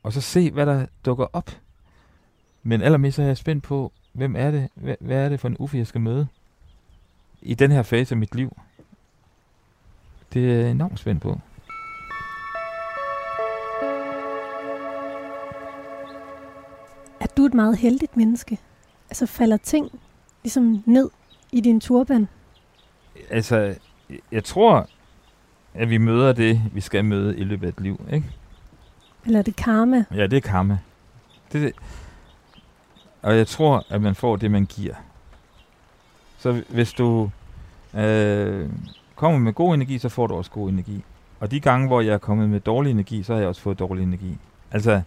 [0.04, 1.52] og så se, hvad der dukker op.
[2.64, 5.56] Men allermest er jeg spændt på, hvem er det, hvad, hvad er det for en
[5.60, 6.28] Uffe, jeg skal møde?
[7.46, 8.58] I den her fase af mit liv.
[10.34, 11.40] Det er jeg enormt spændt på.
[17.20, 18.60] Er du et meget heldigt menneske?
[19.10, 20.00] Altså falder ting
[20.44, 21.10] ligesom ned
[21.52, 22.28] i din turban?
[23.30, 23.76] Altså,
[24.32, 24.90] jeg tror,
[25.74, 28.32] at vi møder det, vi skal møde i løbet af et liv, ikke?
[29.26, 30.06] Eller er det karma?
[30.12, 30.78] Ja, det er karma.
[31.52, 31.74] Det,
[33.22, 34.96] og jeg tror, at man får det, man giver.
[36.46, 37.30] Så hvis du
[37.96, 38.70] øh,
[39.16, 41.04] kommer med god energi, så får du også god energi.
[41.40, 43.80] Og de gange, hvor jeg er kommet med dårlig energi, så har jeg også fået
[43.80, 44.38] dårlig energi.
[44.72, 45.02] Altså,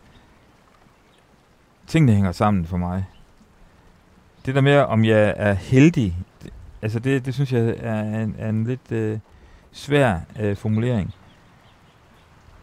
[1.86, 3.04] tingene hænger sammen for mig.
[4.46, 8.34] Det der med, om jeg er heldig, det, altså det, det synes jeg er en,
[8.38, 9.18] er en lidt øh,
[9.72, 11.14] svær øh, formulering.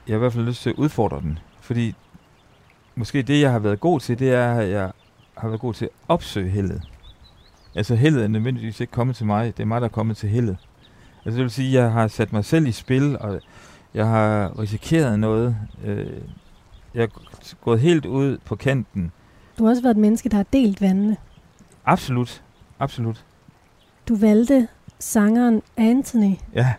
[0.07, 1.95] Jeg har i hvert fald lyst til at udfordre den, fordi
[2.95, 4.91] måske det, jeg har været god til, det er, at jeg
[5.37, 6.94] har været god til at opsøge heldet.
[7.75, 10.29] Altså heldet er nødvendigvis ikke kommet til mig, det er mig, der er kommet til
[10.29, 10.57] heldet.
[11.25, 13.41] Altså det vil sige, at jeg har sat mig selv i spil, og
[13.93, 15.55] jeg har risikeret noget.
[15.85, 16.07] Øh,
[16.93, 17.07] jeg er
[17.61, 19.11] gået helt ud på kanten.
[19.57, 21.17] Du har også været et menneske, der har delt vandene.
[21.85, 22.43] Absolut,
[22.79, 23.25] absolut.
[24.09, 24.67] Du valgte
[24.99, 26.33] sangeren Anthony.
[26.53, 26.73] Ja.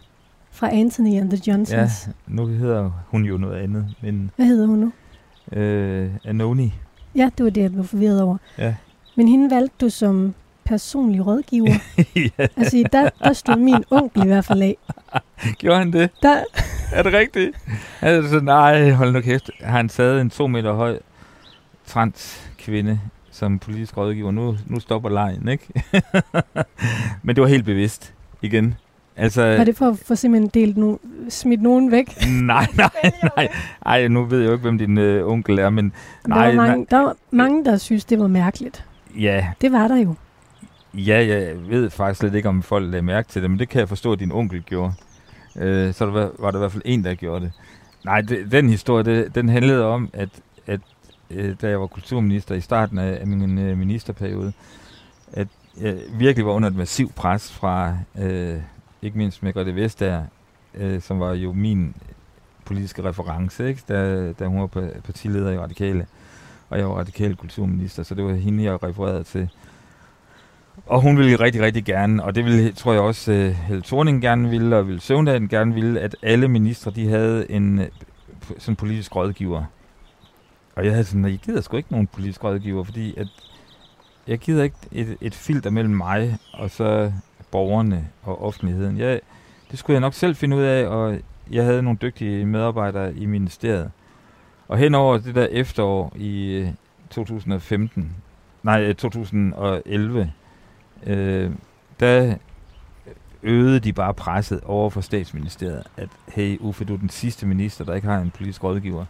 [0.50, 2.06] Fra Anthony and the Johnsons.
[2.06, 3.94] Ja, nu hedder hun jo noget andet.
[4.02, 4.92] Men, Hvad hedder hun nu?
[5.60, 6.74] Øh, Anoni.
[7.14, 8.36] Ja, det var det, jeg blev forvirret over.
[8.58, 8.74] Ja.
[9.16, 10.34] Men hende valgte du som
[10.66, 11.74] personlig rådgiver.
[12.38, 12.46] ja.
[12.56, 14.76] Altså, der, der stod min onkel i hvert fald af.
[15.58, 16.10] Gjorde han det?
[16.22, 16.36] Der.
[16.92, 17.50] Er det rigtigt?
[18.00, 19.50] Altså, nej, hold nu kæft.
[19.60, 20.98] Han taget en to meter høj
[21.86, 23.00] trans kvinde
[23.30, 24.30] som politisk rådgiver?
[24.30, 25.66] Nu, nu stopper lejen, ikke?
[27.22, 28.74] Men det var helt bevidst igen.
[29.16, 32.26] Altså, Var det for få simpelthen delt no- smidt nogen væk?
[32.30, 32.90] nej, nej,
[33.36, 33.48] nej.
[33.86, 35.92] Ej, nu ved jeg jo ikke, hvem din øh, onkel er, men
[36.28, 36.86] nej, der, var mange, nej.
[36.90, 38.84] der var mange, der synes, det var mærkeligt.
[39.18, 40.14] Ja, Det var der jo
[40.96, 43.80] ja, jeg ved faktisk slet ikke, om folk lagde mærke til det, men det kan
[43.80, 44.92] jeg forstå, at din onkel gjorde.
[45.56, 47.52] Øh, så der var, var der i hvert fald en, der gjorde det.
[48.04, 50.28] Nej, det, den historie, det, den handlede om, at,
[50.66, 50.80] at
[51.30, 54.52] øh, da jeg var kulturminister i starten af, af min øh, ministerperiode,
[55.32, 55.48] at
[55.80, 58.60] jeg virkelig var under et massiv pres fra, øh,
[59.02, 60.24] ikke mindst Margrethe Vestager,
[60.74, 61.94] øh, som var jo min
[62.64, 63.82] politiske reference, ikke?
[63.88, 64.66] Da, da hun var
[65.04, 66.06] partileder i Radikale,
[66.68, 69.48] og jeg var radikal kulturminister, så det var hende, jeg refererede til.
[70.86, 74.22] Og hun ville rigtig, rigtig gerne, og det ville, tror jeg også, øh, Helle Thorning
[74.22, 77.86] gerne ville, og ville Søvndalen gerne ville, at alle ministre, de havde en øh,
[78.58, 79.64] sådan politisk rådgiver.
[80.76, 83.26] Og jeg havde sådan, jeg gider sgu ikke nogen politisk rådgiver, fordi at
[84.26, 87.12] jeg gider ikke et, et filter mellem mig og så
[87.50, 88.98] borgerne og offentligheden.
[88.98, 89.20] Jeg,
[89.70, 91.18] det skulle jeg nok selv finde ud af, og
[91.50, 93.90] jeg havde nogle dygtige medarbejdere i ministeriet.
[94.68, 96.68] Og henover det der efterår i øh,
[97.10, 98.16] 2015,
[98.62, 100.32] nej, 2011,
[101.06, 101.50] øh,
[102.00, 102.36] der
[103.42, 107.84] øgede de bare presset over for statsministeriet, at hey Uffe, du er den sidste minister,
[107.84, 109.04] der ikke har en politisk rådgiver.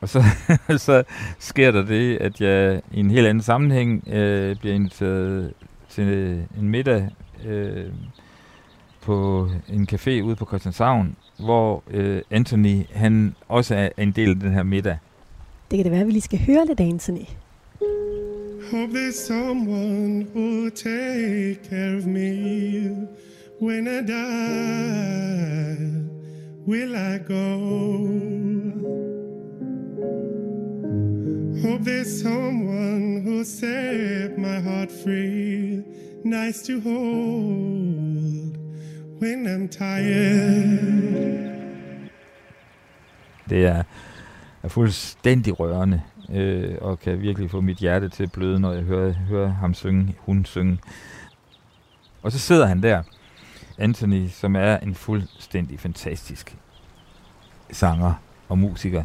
[0.00, 0.22] Og så,
[0.78, 1.02] så
[1.38, 5.52] sker der det, at jeg i en helt anden sammenhæng øh, bliver inviteret
[5.88, 7.08] til en middag
[7.44, 7.86] øh,
[9.00, 14.36] på en café ude på Christianshavn, hvor øh, Anthony han også er en del af
[14.36, 14.98] den her middag.
[15.70, 17.24] Det kan det være, at vi lige skal høre lidt af Anthony.
[18.70, 23.08] Hope there's someone who'll take care of me
[23.58, 25.78] when I die.
[26.66, 27.58] Will I go?
[31.62, 35.84] Hope there's someone who'll set my heart free,
[36.24, 38.56] nice to hold
[39.18, 41.52] when I'm tired.
[43.48, 43.82] Det er,
[44.62, 48.82] er fuldstændig rørende, øh, og kan virkelig få mit hjerte til at bløde, når jeg
[48.82, 50.78] hører, hører ham synge, hun synge.
[52.22, 53.02] Og så sidder han der,
[53.78, 56.56] Anthony, som er en fuldstændig fantastisk
[57.70, 58.14] sanger
[58.48, 59.04] og musiker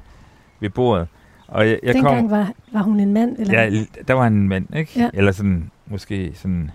[0.59, 1.07] ved bordet.
[1.47, 3.39] Og jeg, jeg Dengang kom, var, var hun en mand?
[3.39, 3.61] Eller?
[3.61, 4.99] ja, der var han en mand, ikke?
[4.99, 5.09] Ja.
[5.13, 6.71] Eller sådan, måske sådan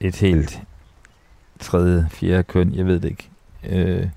[0.00, 0.62] et helt
[1.58, 3.30] tredje, fjerde køn, jeg ved det ikke.
[3.64, 4.08] Øh,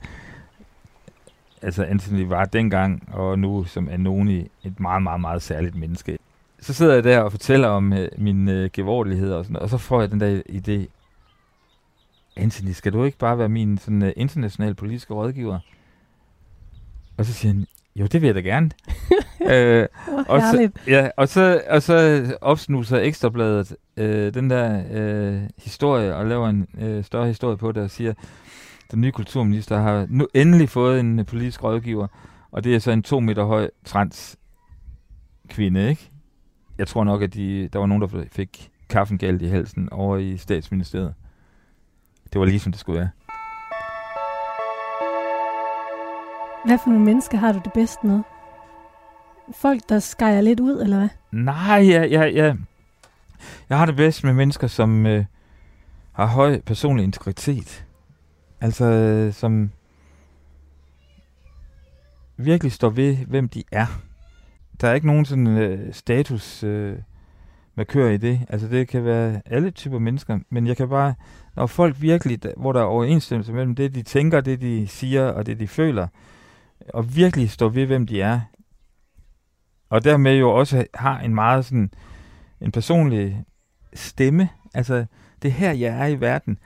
[1.62, 6.18] altså Anthony var dengang, og nu som Anoni, et meget, meget, meget særligt menneske.
[6.60, 9.70] Så sidder jeg der og fortæller om øh, min øh, gevordelighed og sådan noget, og
[9.70, 10.88] så får jeg den der idé,
[12.36, 15.60] Anthony, skal du ikke bare være min sådan, øh, international politiske rådgiver?
[17.18, 18.72] Og så siger han, jo, det vil jeg da gerne.
[19.54, 19.88] øh,
[20.28, 26.26] og så, ja, og så, og så opsnuser Ekstrabladet øh, den der øh, historie og
[26.26, 28.14] laver en øh, større historie på det og siger,
[28.92, 32.08] den nye kulturminister har nu endelig fået en øh, politisk rådgiver,
[32.52, 34.38] og det er så en to meter høj trans
[35.50, 36.12] kvinde, ikke?
[36.78, 40.18] Jeg tror nok, at de, der var nogen, der fik kaffen galt i halsen over
[40.18, 41.14] i statsministeriet.
[42.34, 43.10] Det var lige som det skulle være.
[46.66, 48.22] Hvad for nogle mennesker har du det bedst med?
[49.56, 51.10] Folk, der skærer lidt ud, eller hvad?
[51.32, 52.56] Nej, ja, ja, ja.
[53.70, 55.26] Jeg har det bedst med mennesker, som øh,
[56.12, 57.86] har høj personlig integritet.
[58.62, 59.72] Altså, som
[62.38, 63.86] virkelig står ved, hvem de er.
[64.82, 66.98] Der er ikke nogen sådan øh, status øh,
[67.76, 68.46] med kører i det.
[68.50, 71.14] Altså, det kan være alle typer mennesker, men jeg kan bare,
[71.56, 75.28] når folk virkelig, der- hvor der er overensstemmelse mellem det, de tænker, det, de siger
[75.28, 76.08] og det, de føler,
[76.94, 78.40] og virkelig står ved, hvem de er,
[79.90, 81.92] og dermed jo også har en meget sådan
[82.62, 83.44] en personlig
[83.94, 84.50] stemme.
[84.74, 85.06] Altså,
[85.42, 86.58] det er her, jeg er i verden.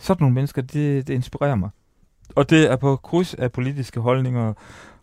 [0.00, 1.70] Sådan nogle mennesker, det, det inspirerer mig.
[2.36, 4.52] Og det er på kryds af politiske holdninger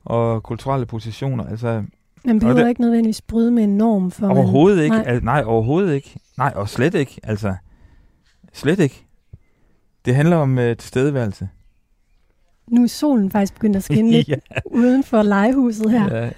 [0.06, 1.44] og kulturelle positioner.
[1.46, 1.84] Altså,
[2.26, 4.38] Man behøver det- ikke nødvendigvis bryde med en norm, for man...
[4.38, 4.96] overhovedet ikke.
[4.96, 5.04] nej.
[5.08, 6.20] Al- nej, overhovedet ikke.
[6.38, 7.20] Nej, og slet ikke.
[7.24, 7.56] Altså,
[8.54, 9.06] slet ikke.
[10.06, 11.50] Det handler om øh, tilstedeværelse.
[12.68, 16.16] Nu er solen faktisk begyndt at skinne lidt ja, uden for legehuset her.
[16.18, 16.24] Ja.
[16.26, 16.32] ja,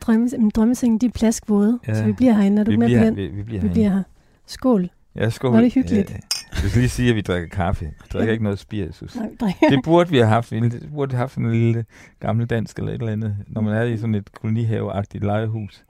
[0.00, 1.94] Drømme, min drømmesengen, de er plaskvåde, ja.
[1.94, 2.60] Så vi bliver herinde.
[2.60, 3.16] Er du vi, med på bliver, den?
[3.16, 3.72] vi, vi bliver Vi herinde.
[3.72, 4.02] bliver her.
[4.46, 4.90] Skål.
[5.16, 5.52] Ja, skål.
[5.52, 6.10] Var det hyggeligt?
[6.10, 6.16] Ja,
[6.62, 7.84] jeg skal lige sige, at vi drikker kaffe.
[7.84, 9.16] Vi drikker ikke noget spiritus.
[9.16, 9.54] Nej.
[9.70, 10.52] Det burde vi have haft.
[10.52, 11.84] Vi burde have haft en lille
[12.20, 15.84] gammel dansk eller et eller andet, når man er i sådan et kolonihaveagtigt legehus.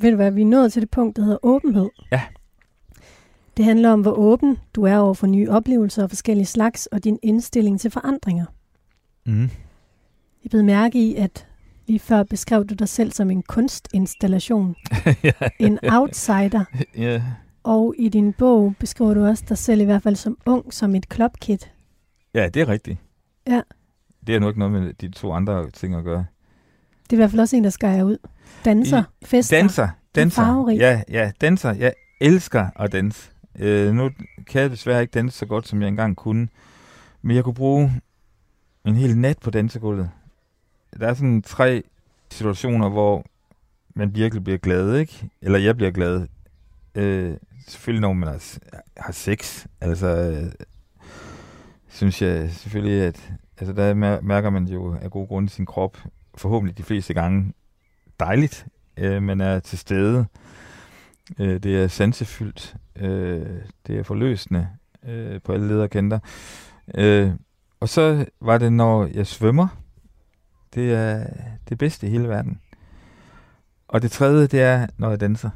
[0.00, 1.88] Ved du hvad, vi er nået til det punkt, der hedder åbenhed.
[2.12, 2.22] Ja.
[3.56, 7.04] Det handler om, hvor åben du er over for nye oplevelser og forskellige slags, og
[7.04, 8.46] din indstilling til forandringer.
[9.26, 9.50] Mm.
[10.44, 11.46] Jeg blev mærke i, at
[11.90, 14.76] lige før beskrev du dig selv som en kunstinstallation.
[15.24, 15.30] ja.
[15.58, 16.64] En outsider.
[17.06, 17.22] ja.
[17.62, 20.94] Og i din bog beskriver du også dig selv i hvert fald som ung, som
[20.94, 21.58] et clubkid.
[22.34, 22.98] Ja, det er rigtigt.
[23.46, 23.60] Ja.
[24.26, 26.24] Det er nu ikke noget med de to andre ting at gøre.
[27.04, 28.16] Det er i hvert fald også en, der skærer ud.
[28.64, 29.56] Danser, I- fester.
[29.56, 30.70] Danser, danser.
[30.78, 31.74] Ja, ja, danser.
[31.74, 33.30] Jeg elsker at danse.
[33.58, 34.10] Øh, nu
[34.46, 36.48] kan jeg desværre ikke danse så godt, som jeg engang kunne.
[37.22, 37.92] Men jeg kunne bruge
[38.86, 40.10] en hel nat på dansegulvet.
[40.98, 41.82] Der er sådan tre
[42.30, 43.24] situationer, hvor
[43.94, 45.30] man virkelig bliver glad, ikke?
[45.42, 46.26] Eller jeg bliver glad.
[46.94, 47.36] Øh,
[47.68, 48.42] selvfølgelig når man har,
[48.96, 49.66] har sex.
[49.80, 50.52] Altså, øh,
[51.88, 55.98] synes jeg selvfølgelig, at altså, der mærker man jo af god grund sin krop,
[56.34, 57.52] forhåbentlig de fleste gange,
[58.20, 58.66] dejligt.
[58.96, 60.26] Øh, man er til stede.
[61.38, 62.76] Øh, det er sansefyldt.
[62.96, 63.46] Øh,
[63.86, 64.68] det er forløsende
[65.08, 66.18] øh, på alle lederkanter.
[66.94, 67.30] Øh,
[67.80, 69.68] og så var det, når jeg svømmer.
[70.74, 71.24] Det er
[71.68, 72.58] det bedste i hele verden.
[73.88, 75.50] Og det tredje, det er, når jeg danser.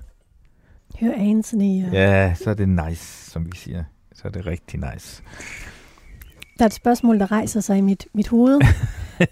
[1.00, 1.87] Hør Anthony.
[1.87, 3.85] Og Ja, så er det nice, som vi siger.
[4.14, 5.22] Så er det rigtig nice.
[6.59, 8.61] Der er et spørgsmål, der rejser sig i mit, mit hoved.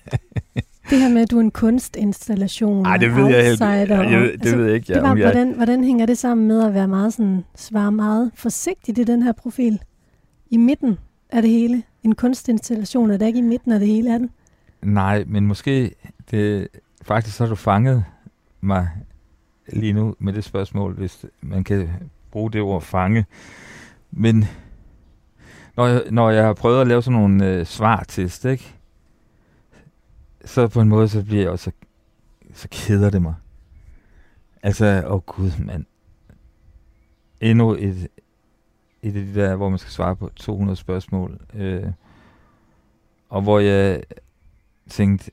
[0.90, 2.82] det her med, at du er en kunstinstallation.
[2.82, 3.62] Nej, det ved jeg helt.
[3.62, 4.86] outsider, Jeg, og- ved, det ved jeg ikke.
[4.86, 7.44] Det Ja, var, om jeg, hvordan, hvordan hænger det sammen med at være meget sådan,
[7.56, 9.82] svare meget forsigtigt i den her profil?
[10.50, 10.98] I midten
[11.30, 11.82] af det hele.
[12.02, 14.30] En kunstinstallation er der ikke i midten af det hele, er den?
[14.82, 15.94] Nej, men måske
[16.30, 16.68] det,
[17.02, 18.04] faktisk så har du fanget
[18.60, 18.90] mig
[19.68, 21.90] lige nu med det spørgsmål, hvis man kan
[22.30, 23.26] bruge det ord fange.
[24.10, 24.44] Men
[25.76, 28.74] når jeg, når jeg har prøvet at lave sådan nogle øh, svartest, ikke?
[30.44, 31.70] så på en måde, så bliver jeg også, så,
[32.52, 33.34] så keder det mig.
[34.62, 35.84] Altså, åh oh gud, mand.
[37.40, 38.08] Endnu et,
[39.02, 41.40] et af de der, hvor man skal svare på 200 spørgsmål.
[41.54, 41.86] Øh,
[43.28, 44.02] og hvor jeg
[44.90, 45.30] tænkte,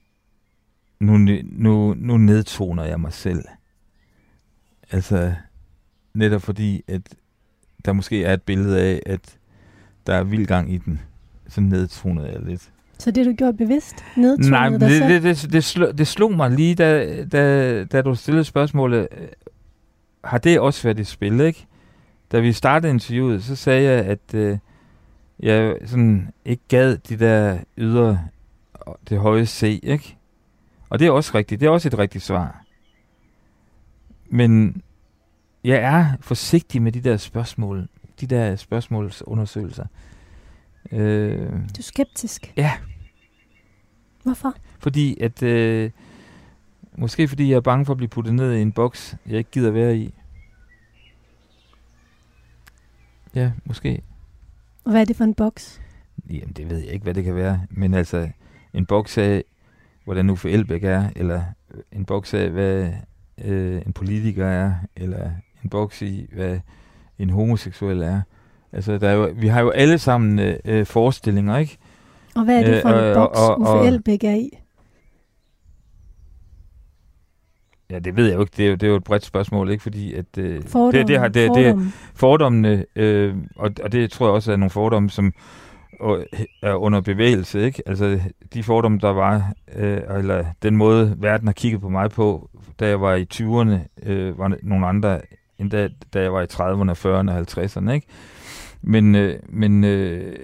[0.99, 3.43] nu, nu, nu nedtoner jeg mig selv.
[4.91, 5.33] Altså,
[6.13, 7.01] netop fordi, at
[7.85, 9.37] der måske er et billede af, at
[10.07, 11.01] der er vild gang i den.
[11.47, 12.71] Så nedtonede jeg lidt.
[12.97, 13.95] Så det du gjort bevidst?
[14.17, 15.09] Nedtonet Nej, dig det, selv?
[15.09, 19.07] det, det, det, slog, det slog mig lige, da, da, da du stillede spørgsmålet.
[19.17, 19.27] øh,
[20.23, 21.65] Har det også været et spil, ikke?
[22.31, 24.57] Da vi startede interviewet, så sagde jeg, at øh,
[25.39, 28.19] jeg sådan ikke gad de der ydre,
[29.09, 30.17] det høje C, ikke?
[30.89, 31.61] Og det er også rigtigt.
[31.61, 32.65] Det er også et rigtigt svar.
[34.29, 34.81] Men
[35.63, 37.87] jeg er forsigtig med de der spørgsmål.
[38.21, 39.85] De der spørgsmålsundersøgelser.
[40.91, 42.53] Øh, Du er skeptisk.
[42.57, 42.71] Ja.
[44.23, 44.53] Hvorfor?
[44.79, 45.43] fordi at...
[45.43, 45.91] Øh,
[46.97, 49.51] måske fordi jeg er bange for at blive puttet ned i en boks, jeg ikke
[49.51, 50.13] gider være i.
[53.35, 54.01] Ja, måske.
[54.85, 55.81] Og hvad er det for en boks?
[56.29, 57.61] Jamen, det ved jeg ikke, hvad det kan være.
[57.69, 58.29] Men altså,
[58.73, 59.43] en boks af,
[60.03, 61.43] hvordan Uffe Elbæk er, eller
[61.91, 62.89] en boks af, hvad
[63.45, 65.31] øh, en politiker er, eller
[65.63, 66.59] en boks i, hvad
[67.19, 68.21] en homoseksuel er.
[68.71, 71.77] Altså, der er jo, vi har jo alle sammen øh, øh, forestillinger, ikke?
[72.35, 74.49] Og hvad er det Øh, for en og- boks, og- Uffe og- Elbæk er i?
[77.91, 78.53] Ja, det ved jeg jo ikke.
[78.57, 79.83] Det er jo, det er jo et bredt spørgsmål, ikke?
[79.83, 80.37] Fordi at...
[80.37, 81.91] Øh, Fordomme, det, det, har, det, det, fordomme.
[82.15, 85.33] fordommene, øh, og, og det tror jeg også er nogle fordomme, som
[85.99, 86.25] og,
[86.61, 87.83] er under bevægelse, ikke?
[87.85, 88.19] Altså,
[88.53, 92.87] de fordomme, der var, øh, eller den måde, verden har kigget på mig på, da
[92.87, 95.21] jeg var i 20'erne, øh, var nogle andre,
[95.57, 98.07] end da, da jeg var i 30'erne, 40'erne og 50'erne, ikke?
[98.81, 100.35] Men, øh, men øh,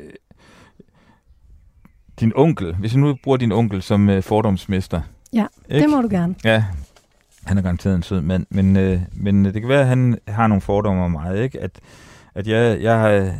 [2.19, 5.01] din onkel, hvis jeg nu bruger din onkel som øh, fordomsmester,
[5.33, 5.81] Ja, ikke?
[5.81, 6.35] Det må du gerne.
[6.43, 6.63] Ja,
[7.45, 10.47] han er garanteret en sød mand, men, øh, men det kan være, at han har
[10.47, 11.61] nogle fordomme om mig, ikke?
[11.61, 11.79] At,
[12.35, 13.35] at jeg, jeg har,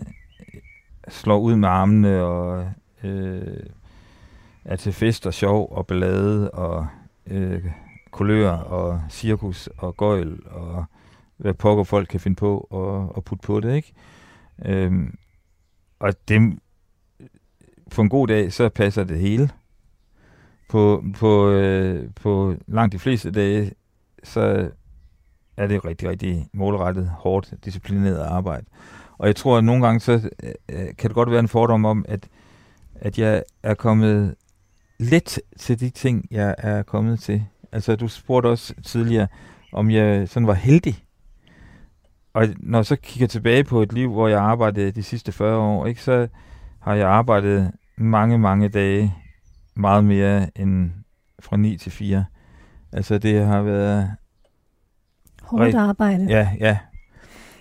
[1.09, 2.71] slår ud med armene og
[3.03, 3.63] øh,
[4.65, 6.87] er til fest og sjov og ballade og
[7.27, 7.65] øh,
[8.11, 10.85] kulør og cirkus og gøjl og
[11.37, 13.93] hvad pokker folk kan finde på og, og putte på det, ikke?
[14.65, 15.17] Øhm,
[15.99, 16.59] og det,
[17.91, 19.49] på en god dag, så passer det hele.
[20.69, 23.71] På, på, øh, på langt de fleste dage,
[24.23, 24.71] så
[25.57, 28.65] er det rigtig, rigtig målrettet, hårdt, disciplineret arbejde.
[29.17, 32.06] Og jeg tror, at nogle gange, så øh, kan det godt være en fordom om,
[32.08, 32.27] at,
[32.96, 34.35] at jeg er kommet
[35.00, 37.46] let til de ting, jeg er kommet til.
[37.71, 39.27] Altså, du spurgte også tidligere,
[39.73, 41.04] om jeg sådan var heldig.
[42.33, 45.58] Og når jeg så kigger tilbage på et liv, hvor jeg arbejdede de sidste 40
[45.58, 46.27] år, ikke, så
[46.79, 49.15] har jeg arbejdet mange, mange dage
[49.75, 50.92] meget mere end
[51.39, 52.25] fra 9 til 4.
[52.92, 54.12] Altså, det har været
[55.42, 56.25] Hårdt arbejde.
[56.29, 56.77] Ja, ja.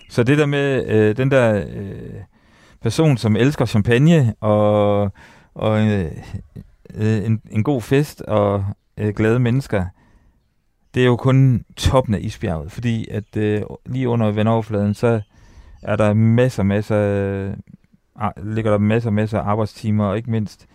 [0.09, 2.21] Så det der med øh, den der øh,
[2.81, 5.11] person, som elsker champagne og,
[5.53, 6.11] og øh,
[6.95, 8.65] øh, en, en god fest og
[8.97, 9.85] øh, glade mennesker,
[10.95, 15.21] det er jo kun toppen af isbjerget, fordi at øh, lige under vandoverfladen, så
[15.81, 17.53] er der masser, masser, øh,
[18.43, 20.67] ligger der masser, masser af arbejdstimer, og ikke mindst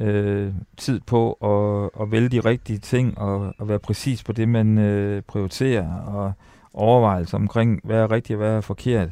[0.00, 4.48] øh, tid på at, at vælge de rigtige ting, og at være præcis på det,
[4.48, 6.32] man øh, prioriterer, og
[6.74, 9.08] overvejelser omkring, hvad er rigtigt og hvad er forkert.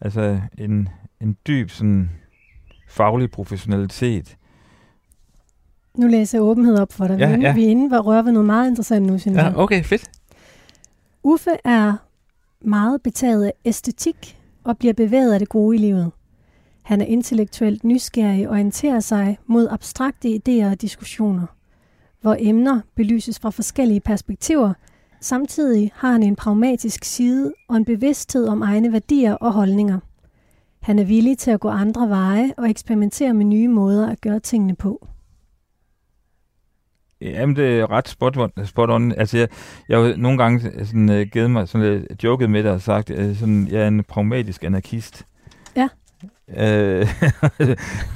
[0.00, 0.88] Altså en,
[1.20, 2.10] en dyb sådan,
[2.88, 4.36] faglig professionalitet.
[5.94, 7.18] Nu læser jeg åbenhed op for dig.
[7.18, 7.54] Ja, vi, ja.
[7.54, 9.52] vi er inde og rører ved noget meget interessant nu, synes jeg.
[9.56, 10.10] okay, fedt.
[11.22, 11.96] Uffe er
[12.60, 16.10] meget betaget af æstetik og bliver bevæget af det gode i livet.
[16.82, 21.46] Han er intellektuelt nysgerrig og orienterer sig mod abstrakte idéer og diskussioner,
[22.20, 24.72] hvor emner belyses fra forskellige perspektiver.
[25.20, 29.98] Samtidig har han en pragmatisk side og en bevidsthed om egne værdier og holdninger.
[30.80, 34.40] Han er villig til at gå andre veje og eksperimentere med nye måder at gøre
[34.40, 35.06] tingene på.
[37.20, 38.50] Jamen, det er ret spot on.
[38.64, 39.12] Spot on.
[39.12, 39.48] Altså, jeg,
[39.88, 43.10] jeg har nogle gange sådan, uh, givet mig sådan lidt joket med det og sagt,
[43.10, 45.26] uh, sådan, jeg er en pragmatisk anarkist.
[45.76, 45.88] Ja.
[46.48, 46.56] Uh,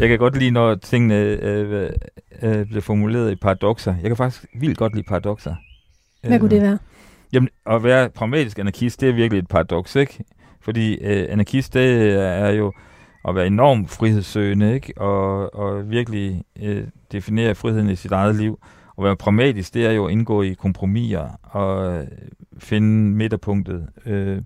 [0.01, 3.95] jeg kan godt lide, når tingene uh, uh, bliver formuleret i paradoxer.
[4.03, 5.55] Jeg kan faktisk vildt godt lide paradoxer.
[6.23, 6.79] Hvad kunne det være?
[7.35, 10.25] Jamen, at være pragmatisk anarkist, det er virkelig et paradoks, ikke?
[10.61, 12.73] Fordi øh, anarkist, det er jo
[13.29, 14.93] at være enormt frihedssøgende, ikke?
[14.97, 18.59] Og, og virkelig øh, definere friheden i sit eget liv.
[18.99, 22.07] At være pragmatisk, det er jo at indgå i kompromiser og øh,
[22.59, 23.89] finde midterpunktet.
[24.07, 24.43] Øh,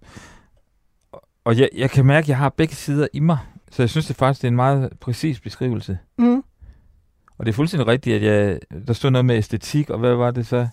[1.45, 3.39] og jeg, jeg kan mærke, at jeg har begge sider i mig.
[3.71, 5.99] Så jeg synes det faktisk, det er en meget præcis beskrivelse.
[6.19, 6.43] Mm.
[7.39, 10.31] Og det er fuldstændig rigtigt, at jeg, der stod noget med æstetik, og hvad var
[10.31, 10.69] det så?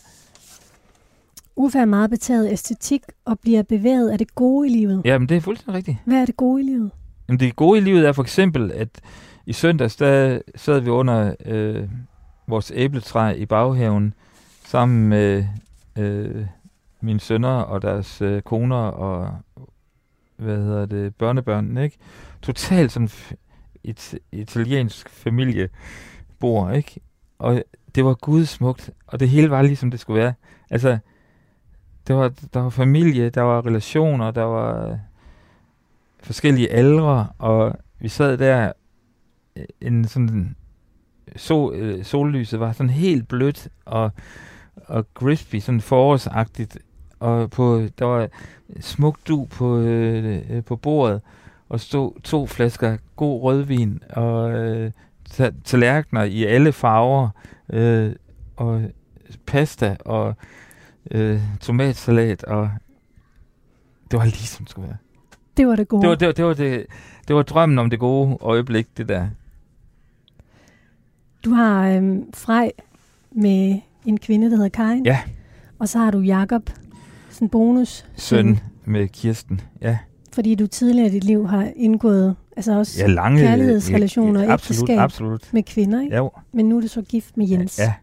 [1.56, 5.02] Uffe er meget betaget af æstetik og bliver bevæget af det gode i livet.
[5.06, 5.98] Jamen, det er fuldstændig rigtigt.
[6.06, 6.92] Hvad er det gode i livet?
[7.28, 9.02] Jamen, det gode i livet er for eksempel, at
[9.46, 11.84] i søndags, der sad vi under øh,
[12.48, 14.14] vores æbletræ i baghaven,
[14.66, 15.46] sammen med
[15.98, 16.46] øh,
[17.02, 19.38] mine sønner og deres øh, koner og
[20.38, 21.98] hvad hedder det, børnebørn, ikke?
[22.42, 23.10] Totalt som
[23.84, 27.00] et italiensk familiebord, ikke?
[27.40, 27.64] Og
[27.96, 30.34] det var gudsmukt, og det hele var ligesom det skulle være.
[30.70, 30.98] Altså,
[32.08, 34.98] det var, der var familie, der var relationer, der var øh,
[36.24, 38.72] forskellige aldre, og vi sad der,
[39.56, 40.56] øh, en sådan,
[41.36, 44.12] sol, øh, sollyset var sådan helt blødt og,
[44.76, 46.78] og crispy, sådan forårsagtigt,
[47.20, 48.28] og på, der var
[48.80, 51.22] smuk du på, øh, øh, på bordet,
[51.70, 54.92] og stod to flasker god rødvin, og øh,
[55.64, 57.30] tallerkener i alle farver,
[57.70, 58.12] øh,
[58.56, 58.82] og
[59.46, 60.36] pasta, og
[61.12, 62.70] øh, tomatsalat, og
[64.12, 64.98] det var lige som det skulle være.
[65.58, 66.02] Det var det gode.
[66.02, 66.86] Det var, det, var, det, var det,
[67.28, 69.28] det var drømmen om det gode øjeblik, det der.
[71.46, 72.72] Du har øhm, Frej
[73.32, 75.06] med en kvinde, der hedder Karin.
[75.06, 75.20] Ja.
[75.80, 76.70] Og så har du Jakob,
[77.30, 78.06] sådan bonus.
[78.16, 79.62] Søn med Kirsten.
[79.82, 79.98] Ja,
[80.34, 84.54] Fordi du tidligere i dit liv har indgået altså også ja lange kærlighedsrelationer ja, og
[84.54, 85.50] absolut, ægteskab absolut.
[85.54, 86.02] med kvinder.
[86.02, 86.16] Ikke?
[86.16, 87.80] Ja, Men nu er du så gift med Jens.
[87.80, 87.94] ja.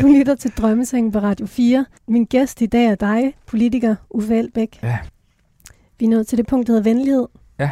[0.00, 1.86] Du lytter til Drømmesengen på Radio 4.
[2.08, 4.78] Min gæst i dag er dig, politiker Uffe Elbæk.
[4.82, 4.98] Ja.
[5.98, 7.26] Vi er nået til det punkt, der hedder venlighed.
[7.58, 7.70] Ja.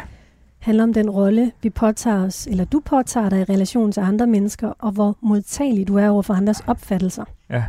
[0.59, 4.27] handler om den rolle, vi påtager os, eller du påtager dig i relation til andre
[4.27, 7.23] mennesker, og hvor modtagelig du er over for andres opfattelser.
[7.49, 7.63] ja.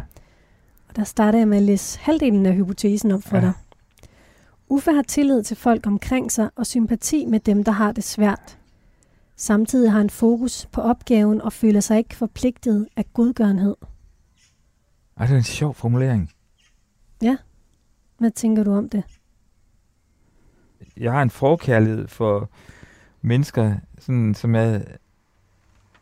[0.88, 3.42] Og der starter jeg med at læse halvdelen af hypotesen op for Ja.
[3.42, 3.52] dig.
[4.68, 8.59] Uffe har tillid til folk omkring sig og sympati med dem, der har det svært.
[9.36, 13.74] Samtidig har han fokus på opgaven og føler sig ikke forpligtet af godgørenhed.
[15.19, 16.31] Ej, det er en sjov formulering.
[18.19, 19.03] Hvad tænker du om det?
[20.97, 22.51] Jeg har en forkærlighed for
[23.23, 24.81] mennesker, sådan, som er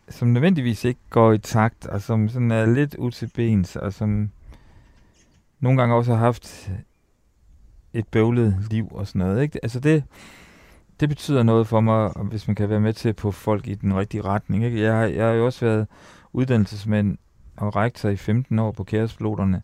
[0.08, 4.30] som nødvendigvis ikke går i takt, og som sådan er lidt utilbens, og som
[5.60, 6.70] nogle gange også har haft
[7.92, 9.42] et bøvlet liv og sådan noget.
[9.42, 9.58] Ikke?
[9.62, 10.04] Altså det,
[11.00, 13.74] det betyder noget for mig, hvis man kan være med til at få folk i
[13.74, 14.64] den rigtige retning.
[14.64, 14.80] Ikke?
[14.82, 15.86] Jeg, har- jeg har jo også været
[16.32, 17.18] uddannelsesmand
[17.56, 19.62] og rektor i 15 år på Kærespiloterne,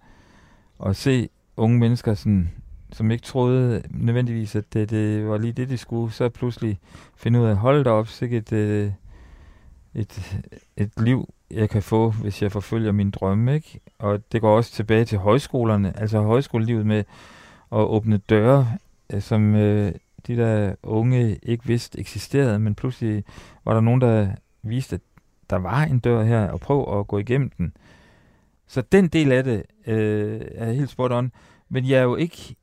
[0.79, 2.51] og se unge mennesker, sådan,
[2.93, 6.79] som ikke troede nødvendigvis, at det, det var lige det, de skulle, så pludselig
[7.17, 8.95] finde ud af, hold da op, sikke et, et,
[9.95, 10.43] et,
[10.77, 13.55] et liv, jeg kan få, hvis jeg forfølger min drømme.
[13.55, 13.81] Ikke?
[13.99, 17.05] Og det går også tilbage til højskolerne, altså højskolelivet med
[17.73, 18.69] at åbne døre,
[19.13, 19.93] øh, som øh,
[20.27, 23.25] de der unge ikke vidste eksisterede, men pludselig
[23.65, 24.29] var der nogen, der
[24.63, 25.01] viste, at
[25.51, 27.73] der var en dør her, og prøv at gå igennem den.
[28.73, 31.33] Så den del af det øh, er helt spot on.
[31.69, 32.57] Men jeg er jo ikke...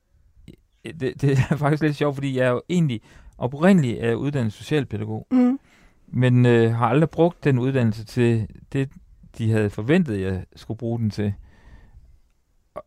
[0.84, 3.02] Det, det er faktisk lidt sjovt, fordi jeg er jo egentlig
[3.38, 5.60] oprindeligt er uddannet socialpædagog, Mm.
[6.08, 8.90] men øh, har aldrig brugt den uddannelse til det,
[9.38, 11.34] de havde forventet, jeg skulle bruge den til.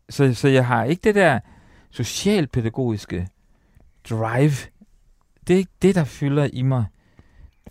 [0.09, 1.39] Så, så jeg har ikke det der
[1.91, 3.27] socialpædagogiske
[4.09, 4.51] drive
[5.47, 6.85] det er ikke det, der fylder i mig.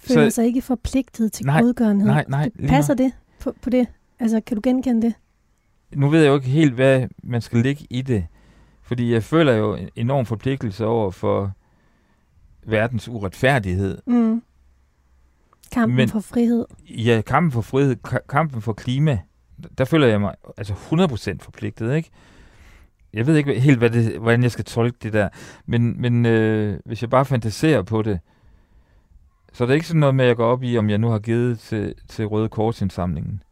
[0.00, 2.06] Føler sig ikke forpligtet til Nej, godgørenhed.
[2.06, 2.50] Nej, nej.
[2.68, 3.86] Passer det på, på det?
[4.20, 5.14] Altså, kan du genkende det?
[5.94, 8.26] Nu ved jeg jo ikke helt, hvad man skal ligge i det.
[8.82, 11.52] Fordi jeg føler jo en enorm forpligtelse over for
[12.66, 13.98] verdens uretfærdighed.
[14.06, 14.42] Mm.
[15.72, 16.64] Kampen Men- for frihed.
[16.88, 19.18] Ja, kampen for frihed, ka- kampen for klima,
[19.78, 22.10] der føler jeg mig altså 100% forpligtet, ikke?
[23.12, 25.28] Jeg ved ikke helt, hvad det, hvordan jeg skal tolke det der,
[25.66, 28.20] men, men øh, hvis jeg bare fantaserer på det,
[29.52, 31.08] så er det ikke sådan noget med, at jeg går op i, om jeg nu
[31.08, 33.42] har givet til, til Røde Korsindsamlingen.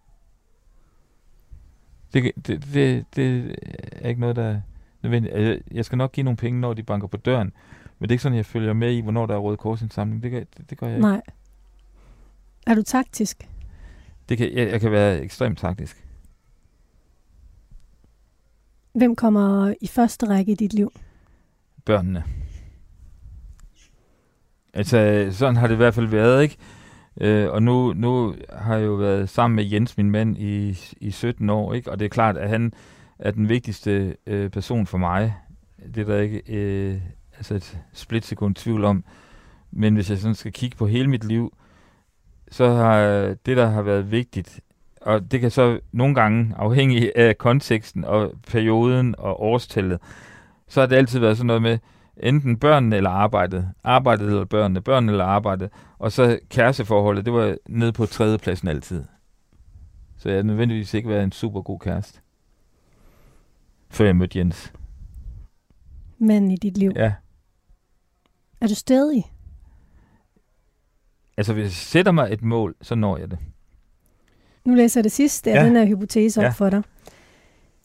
[2.12, 3.56] Det, det, det, det
[3.92, 4.60] er ikke noget, der er
[5.02, 5.34] nødvendigt.
[5.34, 7.52] Altså, Jeg skal nok give nogle penge, når de banker på døren,
[7.98, 10.22] men det er ikke sådan, jeg følger med i, hvornår der er Røde Korsindsamling.
[10.22, 11.08] Det, gør- det, det gør jeg ikke.
[11.08, 11.20] Nej.
[12.66, 13.48] Er du taktisk?
[14.28, 16.06] Det kan, jeg, jeg kan være ekstremt taktisk.
[18.92, 20.92] Hvem kommer i første række i dit liv?
[21.84, 22.24] børnene.
[24.74, 26.56] Altså, sådan har det i hvert fald været, ikke?
[27.20, 31.10] Øh, og nu, nu har jeg jo været sammen med Jens, min mand, i, i
[31.10, 31.90] 17 år, ikke?
[31.90, 32.72] Og det er klart, at han
[33.18, 35.34] er den vigtigste øh, person for mig.
[35.94, 37.00] Det er der ikke øh,
[37.36, 39.04] altså et splitsekund tvivl om.
[39.70, 41.54] Men hvis jeg sådan skal kigge på hele mit liv,
[42.50, 43.00] så har
[43.46, 44.60] det, der har været vigtigt,
[45.00, 49.98] og det kan så nogle gange, afhængig af konteksten og perioden og årstallet,
[50.68, 51.78] så har det altid været sådan noget med,
[52.16, 53.68] enten børnene eller arbejdet.
[53.84, 55.70] Arbejdet eller børnene, børnene eller arbejdet.
[55.98, 59.04] Og så kæresteforholdet, det var nede på tredjepladsen altid.
[60.16, 62.20] Så jeg nødvendigvis ikke været en super god kæreste.
[63.90, 64.72] Før jeg mødte Jens.
[66.18, 66.92] Manden i dit liv.
[66.96, 67.12] Ja.
[68.60, 69.24] Er du stedig?
[71.36, 73.38] Altså, hvis jeg sætter mig et mål, så når jeg det.
[74.64, 75.66] Nu læser jeg det sidste af Ja.
[75.66, 76.50] den her hypotese op Ja.
[76.50, 76.82] for dig.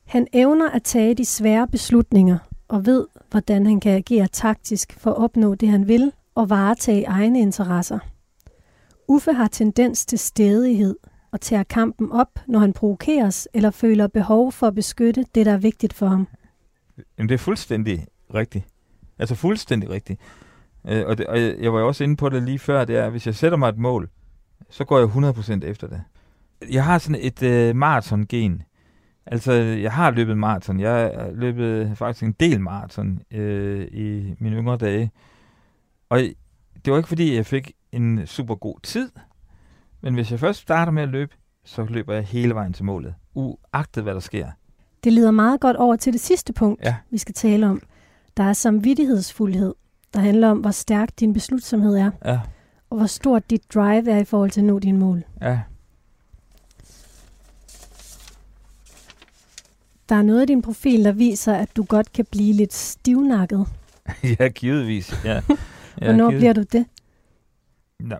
[0.05, 2.37] Han evner at tage de svære beslutninger
[2.67, 7.03] og ved, hvordan han kan agere taktisk for at opnå det, han vil og varetage
[7.05, 7.99] egne interesser.
[9.07, 10.95] Uffe har tendens til stedighed
[11.31, 15.53] og tager kampen op, når han provokeres eller føler behov for at beskytte det, der
[15.53, 16.27] er vigtigt for ham.
[17.17, 18.65] Jamen, det er fuldstændig rigtigt.
[19.19, 20.19] Altså fuldstændig rigtigt.
[20.87, 22.97] Øh, og, det, og jeg, jeg var jo også inde på det lige før, det
[22.97, 24.09] er, at hvis jeg sætter mig et mål,
[24.69, 26.01] så går jeg 100% efter det.
[26.71, 28.61] Jeg har sådan et øh, maratongen, gen
[29.27, 30.79] Altså, jeg har løbet maraton.
[30.79, 35.11] Jeg har løbet faktisk en del maraton øh, i mine yngre dage.
[36.09, 36.19] Og
[36.85, 39.09] det var ikke fordi, jeg fik en super god tid,
[40.01, 43.15] men hvis jeg først starter med at løbe, så løber jeg hele vejen til målet,
[43.33, 44.47] uagtet hvad der sker.
[45.03, 46.95] Det leder meget godt over til det sidste punkt, Ja.
[47.11, 47.81] vi skal tale om.
[48.37, 49.73] Der er samvittighedsfuldhed,
[50.13, 52.39] der handler om, hvor stærk din beslutsomhed er, Ja,
[52.89, 55.23] og hvor stort dit drive er i forhold til at nå dine mål.
[55.41, 55.59] ja.
[60.09, 63.67] Der er noget i din profil, der viser, at du godt kan blive lidt stivnakket.
[64.39, 65.13] ja, givetvis.
[65.25, 65.41] Ja.
[66.01, 66.85] Ja, Hvornår givet- bliver du det?
[67.99, 68.15] Nå,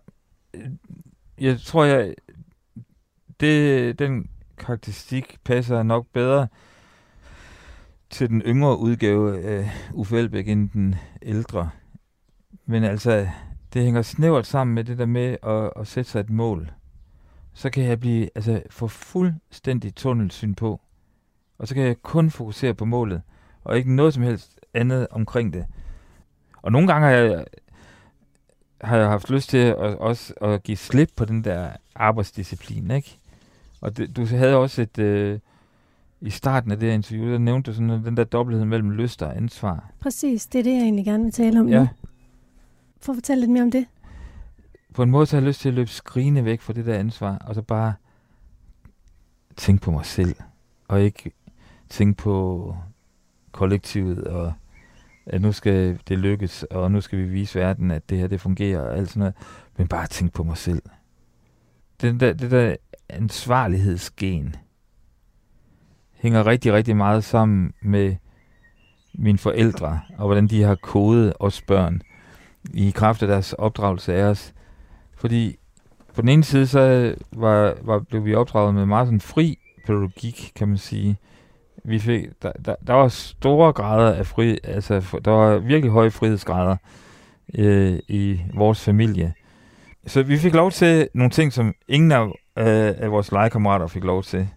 [1.38, 2.16] jeg tror, jeg,
[3.40, 6.48] det, den karakteristik passer nok bedre
[8.10, 11.70] til den yngre udgave af Uffe Elbæk end den ældre.
[12.66, 13.28] Men altså,
[13.74, 16.72] det hænger snævert sammen med det der med at, at sætte sig et mål.
[17.54, 20.82] Så kan jeg blive, altså, få fuldstændig tunnelsyn på.
[21.58, 23.22] Og så kan jeg kun fokusere på målet,
[23.64, 25.66] og ikke noget som helst andet omkring det.
[26.62, 27.46] Og nogle gange har jeg
[28.82, 33.20] har jeg haft lyst til at, også at give slip på den der arbejdsdisciplin, ikke?
[33.82, 35.40] Og det, du havde også et, øh,
[36.22, 39.22] i starten af det her interview, der nævnte du sådan den der dobbelthed mellem lyst
[39.24, 39.90] og ansvar.
[40.00, 41.88] Præcis, det er det, jeg egentlig gerne vil tale om Ja, nu.
[43.02, 43.86] For at fortælle lidt mere om det.
[44.94, 46.98] på en måde så har jeg lyst til at løbe skrigende væk fra det der
[46.98, 47.94] ansvar, og så bare
[49.58, 50.36] tænke på mig selv,
[50.88, 51.32] og ikke
[51.90, 52.78] tænke på
[53.52, 54.54] kollektivet, og
[55.26, 58.42] at nu skal det lykkes, og nu skal vi vise verden, at det her det
[58.42, 59.36] fungerer, og alt sådan noget,
[59.78, 60.82] men bare tænke på mig selv.
[62.02, 62.76] Den der, det der
[63.10, 64.56] ansvarlighedsgen
[66.14, 68.16] hænger rigtig, rigtig meget sammen med
[69.14, 72.02] mine forældre, og hvordan de har kodet os børn
[72.74, 74.54] i kraft af deres opdragelse af os.
[75.18, 75.56] Fordi
[76.16, 80.52] på den ene side, så var, var, blev vi opdraget med meget sådan fri pædagogik,
[80.56, 81.18] kan man sige.
[81.88, 86.12] Vi fik, der, der, der var store grader af fri, altså der var virkelig høje
[86.12, 86.78] frihedsgrader
[87.58, 89.34] øh, i vores familie.
[90.08, 92.26] Så vi fik lov til nogle ting, som ingen af,
[92.58, 94.50] øh, af vores legekammerater fik lov til.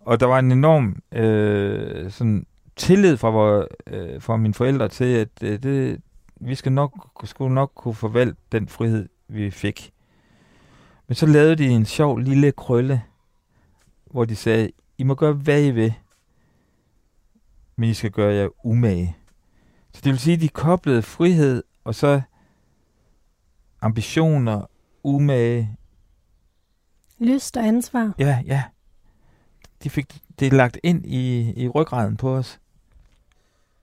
[0.00, 5.04] Og der var en enorm øh, sådan tillid fra, vor, øh, fra mine forældre til,
[5.04, 6.00] at øh, det,
[6.40, 6.92] vi skal nok,
[7.24, 9.90] skulle nok kunne forvalte den frihed, vi fik.
[11.08, 13.02] Men så lavede de en sjov lille krølle,
[14.10, 15.94] hvor de sagde, I må gøre, hvad I vil,
[17.80, 19.16] men I skal gøre jer umage.
[19.92, 22.20] Så det vil sige, at de koblede frihed og så
[23.80, 24.66] ambitioner,
[25.02, 25.76] umage.
[27.18, 28.14] Lyst og ansvar.
[28.18, 28.62] Ja, ja.
[29.82, 32.60] De fik det lagt ind i, i ryggraden på os.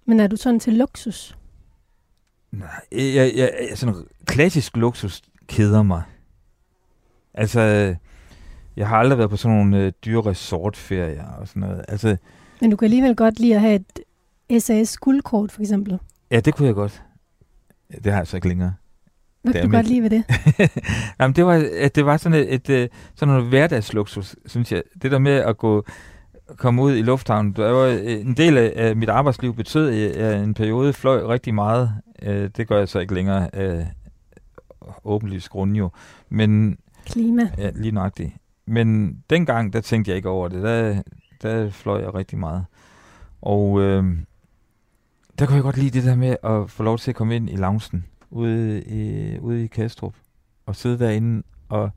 [0.06, 1.38] Men er du sådan til luksus?
[2.52, 6.04] Nej, jeg, jeg, jeg, sådan klassisk luksus keder mig.
[7.34, 7.96] Altså,
[8.76, 11.86] jeg har aldrig været på sådan nogle øh, dyre resortferier og sådan noget.
[11.88, 12.18] Altså,
[12.62, 13.80] Men du kan alligevel godt lide at have
[14.50, 16.00] et SAS guldkort, for eksempel.
[16.32, 17.04] ja, det kunne jeg godt.
[18.04, 18.74] Det har jeg så ikke længere.
[19.42, 20.24] Hvad er du godt mit- lide ved det?
[21.20, 24.84] Jamen, det var, at det var sådan et, et, øh, sådan noget hverdagsluksus, synes jeg.
[25.02, 25.86] Det der med at gå
[26.58, 27.54] komme ud i lufthavnen.
[27.54, 31.54] Det var øh, en del af, mit arbejdsliv betød, at jeg en periode fløj rigtig
[31.54, 31.92] meget.
[32.22, 33.88] Øh, det gør jeg så ikke længere af
[35.04, 35.90] åbenlyst grund jo.
[36.30, 37.50] Men Klima.
[37.58, 38.32] Ja, lige nøjagtigt.
[38.68, 40.64] Men dengang, der tænkte jeg ikke over det.
[40.64, 41.02] Der,
[41.44, 42.66] der fløj jeg rigtig meget.
[43.42, 44.04] Og øh,
[45.40, 47.50] der kunne jeg godt lide det der med at få lov til at komme ind
[47.50, 50.16] i loungen ude i, ude i Kastrup.
[50.66, 51.90] Og sidde derinde og,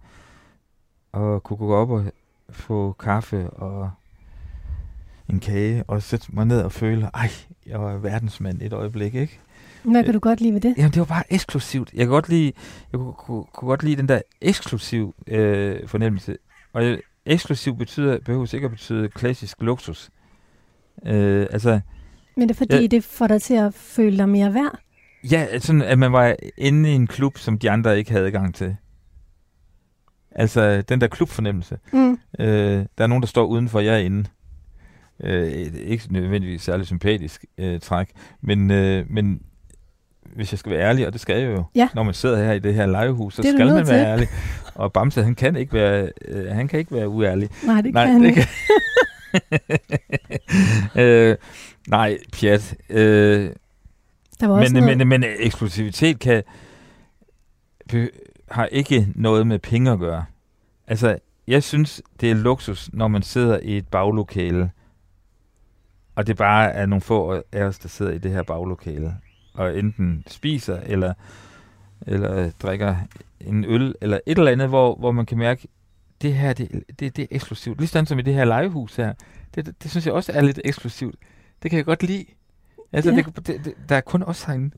[1.12, 2.04] og kunne gå op og
[2.50, 3.90] få kaffe og
[5.28, 7.30] en kage, og sætte mig ned og føle, ej,
[7.66, 9.40] jeg var verdensmand et øjeblik, ikke?
[9.82, 10.74] Hvad kan du godt lide ved det?
[10.76, 11.92] Jamen, det var bare eksklusivt.
[11.92, 12.52] Jeg kan godt lide,
[12.92, 16.36] jeg kunne, kunne, kunne godt lide den der eksklusiv øh, fornemmelse.
[16.72, 20.10] Og øh, eksklusiv betyder, behøver ikke at betyde klassisk luksus.
[21.06, 21.80] Øh, altså,
[22.36, 22.86] Men det er fordi, Ja.
[22.86, 24.78] det får dig til at føle dig mere værd.
[25.30, 28.54] ja, sådan, at man var inde i en klub, som de andre ikke havde adgang
[28.54, 28.76] til.
[30.32, 31.78] Altså, den der klubfornemmelse.
[31.92, 32.18] Mm.
[32.38, 34.24] Øh, der er nogen, der står udenfor, jeg er inde.
[35.24, 38.10] Øh, ikke nødvendigvis særlig sympatisk øh, træk,
[38.40, 39.42] men, øh, men
[40.34, 41.88] hvis jeg skal være ærlig, og det skal jeg jo, Ja.
[41.94, 44.06] når man sidder her i det her legehus, så Det skal man nødt være til.
[44.06, 44.28] ærlig.
[44.74, 47.48] Og Bamse, han kan ikke være, øh, han kan ikke være uærlig.
[47.66, 48.40] Nej, det nej, kan han det ikke.
[48.40, 49.70] kan...
[51.04, 51.36] øh,
[51.88, 52.76] nej, pjat.
[52.90, 53.50] Øh,
[54.40, 54.98] Der var men, noget...
[54.98, 56.42] men, men eksklusivitet kan,
[58.50, 60.24] har ikke noget med penge at gøre.
[60.86, 64.70] Altså, jeg synes, det er luksus, når man sidder i et baglokale,
[66.14, 69.14] og det bare er nogle få af os, der sidder i det her baglokale,
[69.54, 71.14] og enten spiser, eller,
[72.06, 72.96] eller drikker
[73.40, 75.68] en øl, eller et eller andet, hvor, hvor man kan mærke,
[76.22, 77.78] det her, det, det, det er eksklusivt.
[77.78, 79.12] Ligesom som i det her legehus her.
[79.54, 81.14] Det, det, det synes jeg også er lidt eksklusivt.
[81.62, 82.24] Det kan jeg godt lide.
[82.92, 83.16] Altså, Ja.
[83.16, 84.70] det, det, det, der er kun os herinde.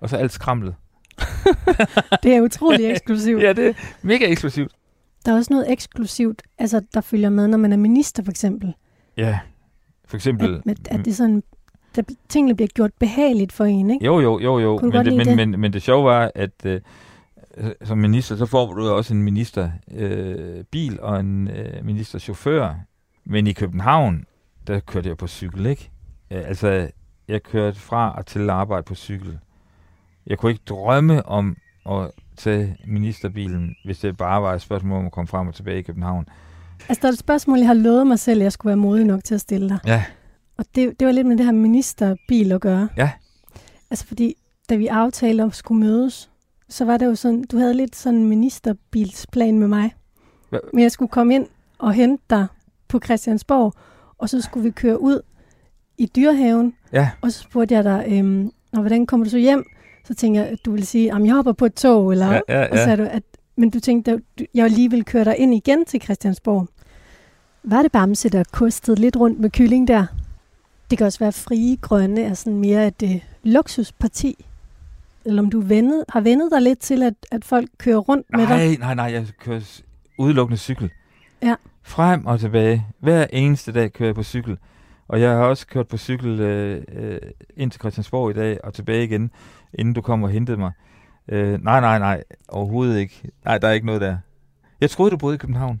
[0.00, 0.74] Og så alt skramlet.
[2.22, 3.42] Det er utrolig eksklusivt.
[3.46, 3.72] Ja, det er
[4.02, 4.72] mega eksklusivt.
[5.26, 8.74] Der er også noget eksklusivt, altså, der følger med, når man er minister, for eksempel.
[9.16, 9.38] Ja,
[10.04, 10.62] for eksempel...
[10.68, 11.42] At, at det er sådan,
[11.96, 14.04] der, tingene bliver gjort behageligt for en, ikke?
[14.04, 14.78] Jo, jo, jo, jo.
[14.82, 15.36] Men det, men, det?
[15.36, 16.80] men, men det sjove var, at øh,
[17.84, 22.74] som minister, så får du også en ministerbil øh, bil og en øh, ministerchauffør.
[23.24, 24.24] Men i København,
[24.66, 25.90] der kørte jeg på cykel, ikke?
[26.30, 26.88] Øh, altså,
[27.28, 29.38] jeg kørte fra og til arbejde på cykel.
[30.26, 31.56] Jeg kunne ikke drømme om
[31.90, 35.78] at tage ministerbilen, hvis det bare var et spørgsmål om at komme frem og tilbage
[35.78, 36.26] i København.
[36.88, 39.04] Altså, der er et spørgsmål, jeg har lovet mig selv, at jeg skulle være modig
[39.04, 39.78] nok til at stille dig.
[39.86, 40.04] Ja,
[40.60, 42.88] Og det, det var lidt med det her ministerbil at gøre.
[42.96, 43.10] Ja.
[43.90, 44.34] Altså, fordi
[44.68, 46.30] da vi aftalte om at skulle mødes,
[46.68, 49.94] så var det jo sådan, du havde lidt sådan en ministerbilsplan med mig.
[50.54, 51.46] Hva- Men jeg skulle komme ind
[51.78, 52.46] og hente dig
[52.88, 53.72] på Christiansborg,
[54.18, 55.20] og så skulle vi køre ud
[55.98, 59.64] i dyrehaven, ja, og så spurgte jeg dig, øhm, "Nå, hvordan kommer du så hjem?
[60.04, 62.40] Så tænkte jeg, at du ville sige, at jeg hopper på et tog, eller, ja,
[62.48, 62.84] ja, og så ja.
[62.84, 63.22] sagde du, at,
[63.56, 64.20] men du tænkte, at
[64.54, 66.68] jeg lige ville køre dig ind igen til Christiansborg.
[67.64, 70.06] Var det Bamse, der kostede lidt rundt med kylling der?
[70.90, 74.44] Det kan også være frie grønne er sådan mere et øh, luksusparti.
[75.24, 78.46] Eller om du vendet, har vendet dig lidt til, at, at folk kører rundt med
[78.46, 78.56] dig.
[78.56, 79.80] Nej, nej, nej, jeg kører
[80.18, 80.90] udelukkende cykel.
[81.42, 81.54] Ja.
[81.82, 82.86] Frem og tilbage.
[82.98, 84.58] Hver eneste dag kører jeg på cykel.
[85.08, 87.18] Og jeg har også kørt på cykel øh, øh,
[87.56, 89.30] ind til Christiansborg i dag og tilbage igen,
[89.74, 90.72] inden du kom og hentede mig.
[91.28, 93.30] Øh, nej, nej, nej, overhovedet ikke.
[93.44, 94.16] Nej, der er ikke noget der.
[94.80, 95.80] Jeg troede, du boede i København.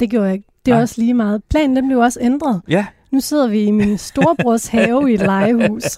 [0.00, 0.48] Det gjorde jeg ikke.
[0.66, 0.82] Det er Nej.
[0.82, 1.44] også lige meget.
[1.44, 2.62] Planen den blev også ændret.
[2.68, 5.96] Ja, Nu sidder vi i min storebrors have i et legehus.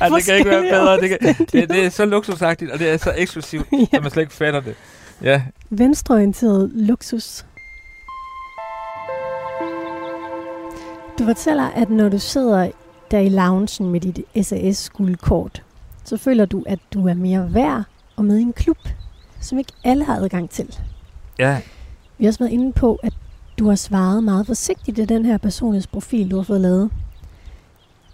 [0.00, 1.00] Ej, det kan ikke være bedre.
[1.00, 3.86] Det, kan, det, det er så luksusagtigt, og det er så eksklusivt, ja.
[3.92, 4.74] at man slet ikke fatter det.
[5.22, 7.46] Ja, Venstreorienteret luksus.
[11.18, 12.70] Du fortæller, at når du sidder
[13.10, 15.62] der i loungen med dit SAS-guldkort,
[16.04, 17.82] så føler du, at du er mere værd
[18.16, 18.78] og med i en klub,
[19.40, 20.78] som ikke alle har adgang til.
[21.38, 21.60] ja,
[22.18, 23.12] Vi har også været inde på, at
[23.58, 26.90] du har svaret meget forsigtigt i den her personlighedsprofil, du har fået lavet.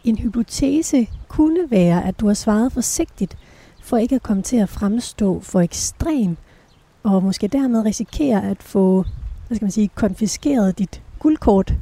[0.05, 3.37] En hypotese kunne være, at du har svaret forsigtigt,
[3.83, 6.37] for ikke at komme til at fremstå for ekstrem,
[7.03, 9.05] og måske dermed risikere at få,
[9.47, 11.75] hvad skal man sige, konfiskeret dit guldkort.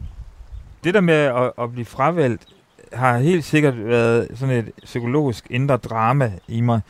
[0.85, 2.47] det der med at, at blive fravalgt,
[2.93, 6.81] har helt sikkert været sådan et psykologisk indre drama i mig,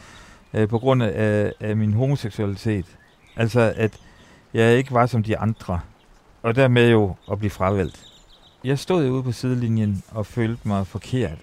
[0.54, 2.86] øh, på grund af, af min homoseksualitet.
[3.36, 4.00] Altså, at
[4.54, 5.80] jeg ikke var som de andre,
[6.42, 8.06] og dermed jo at blive fravalgt.
[8.64, 11.38] Jeg stod ude på sidelinjen og følte mig forkert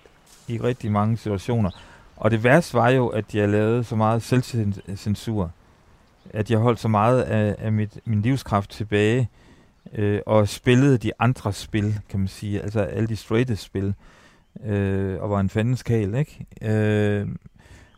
[0.48, 1.72] i rigtig mange situationer.
[2.16, 5.52] Og det værste var jo, at jeg lavede så meget selvcensur,
[6.30, 9.30] at jeg holdt så meget af, af mit, min livskraft tilbage,
[9.94, 13.94] øh, og spillede de andre spil, kan man sige, altså alle de straighte spil,
[14.66, 16.46] øh, og var en fandenskal, ikke?
[16.62, 17.28] Øh,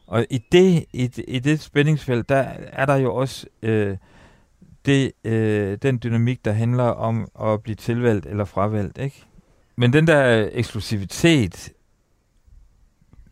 [0.08, 3.97] og i det, i, i det spændingsfelt, der er der jo også øh,
[4.86, 9.24] det, øh, den dynamik, der handler om at blive tilvalgt eller fravalgt, ikke?
[9.76, 11.70] Men den der eksklusivitet,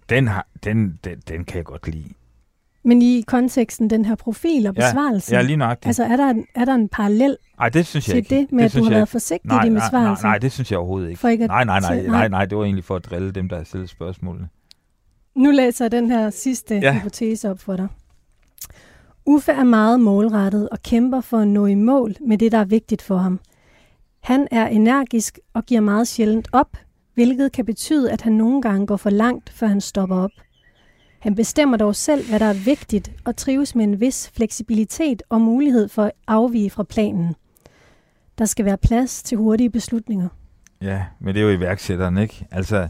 [0.09, 2.09] den, har, den, den, den kan jeg godt lide.
[2.83, 5.87] Men i konteksten, den her profil og besvarelse, Ja, lige nøjagtigt.
[5.87, 8.35] altså er der, en- er der en parallel Nej, det synes jeg til ikke.
[8.35, 10.23] det med, at du har været forsigtig nej, i din nej, nej, besvarelse?
[10.23, 11.19] nej, det synes jeg overhovedet ikke.
[11.19, 12.27] For ikke nej, nej, nej, nej, nej.
[12.27, 14.49] nej, det var egentlig for at drille dem, der har stillet spørgsmålene.
[15.35, 16.81] Nu læser jeg den her sidste ja.
[16.81, 16.93] Ja.
[16.99, 17.87] hypotese op for dig.
[19.29, 22.65] Uffe er meget målrettet og kæmper for at nå i mål med det, der er
[22.65, 23.39] vigtigt for ham.
[24.19, 26.77] Han er energisk og giver meget sjældent op,
[27.13, 30.31] hvilket kan betyde, at han nogle gange går for langt, før han stopper op.
[31.19, 35.41] Han bestemmer dog selv, hvad der er vigtigt, og trives med en vis fleksibilitet og
[35.41, 37.35] mulighed for at afvige fra planen.
[38.37, 40.27] Der skal være plads til hurtige beslutninger.
[40.81, 42.47] Ja, men det er jo iværksætteren, ikke?
[42.51, 42.87] Altså,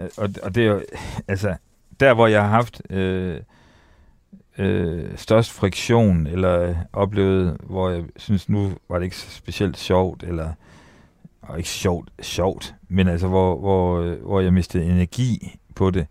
[0.00, 0.82] øh, og, og det er jo,
[1.28, 1.56] altså,
[2.00, 3.40] der hvor jeg har haft øh,
[4.58, 10.22] øh, størst friktion, eller oplevede, oplevet, hvor jeg synes, nu var det ikke specielt sjovt,
[10.22, 10.52] eller
[11.42, 16.06] og ikke sjovt, sjovt, men altså, hvor, hvor, øh, hvor jeg mistede energi på det.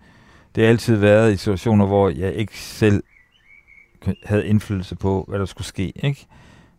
[0.55, 3.03] Det har altid været i situationer, hvor jeg ikke selv
[4.23, 6.27] havde indflydelse på, hvad der skulle ske, ikke?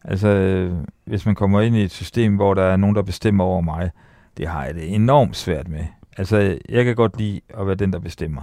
[0.04, 0.72] Altså, øh,
[1.04, 3.90] hvis man kommer ind i et system, hvor der er nogen, der bestemmer over mig,
[4.36, 5.84] det har jeg det enormt svært med.
[6.16, 8.42] Altså, jeg kan godt lide at være den, der bestemmer.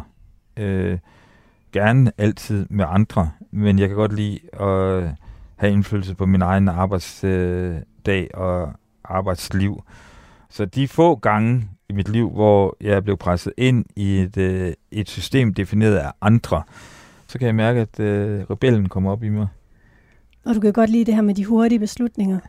[0.57, 0.97] Øh,
[1.73, 5.09] gerne altid med andre, men jeg kan godt lide at
[5.55, 9.83] have indflydelse på min egen arbejdsdag og arbejdsliv.
[10.49, 14.73] Så de få gange i mit liv, hvor jeg blev presset ind i et, øh,
[14.91, 16.63] et system defineret af andre,
[17.27, 19.47] så kan jeg mærke, at øh, rebellen kommer op i mig.
[20.45, 22.39] Og du kan godt lide det her med de hurtige beslutninger.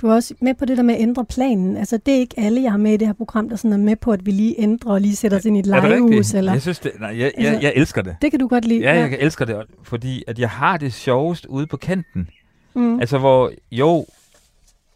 [0.00, 1.76] Du er også med på det der med at ændre planen.
[1.76, 3.76] Altså, det er ikke alle, jeg har med i det her program, der sådan er
[3.76, 6.34] med på, at vi lige ændrer og lige sætter os ind i et legehus.
[6.34, 6.52] Eller...
[6.52, 8.16] Jeg synes det, nej, jeg, jeg, Altså- jeg elsker det.
[8.22, 8.80] Det kan du godt lide.
[8.80, 12.28] Ja, jeg elsker det, fordi at jeg har det sjovest ude på kanten.
[12.74, 13.00] Mm.
[13.00, 14.06] Altså hvor, jo,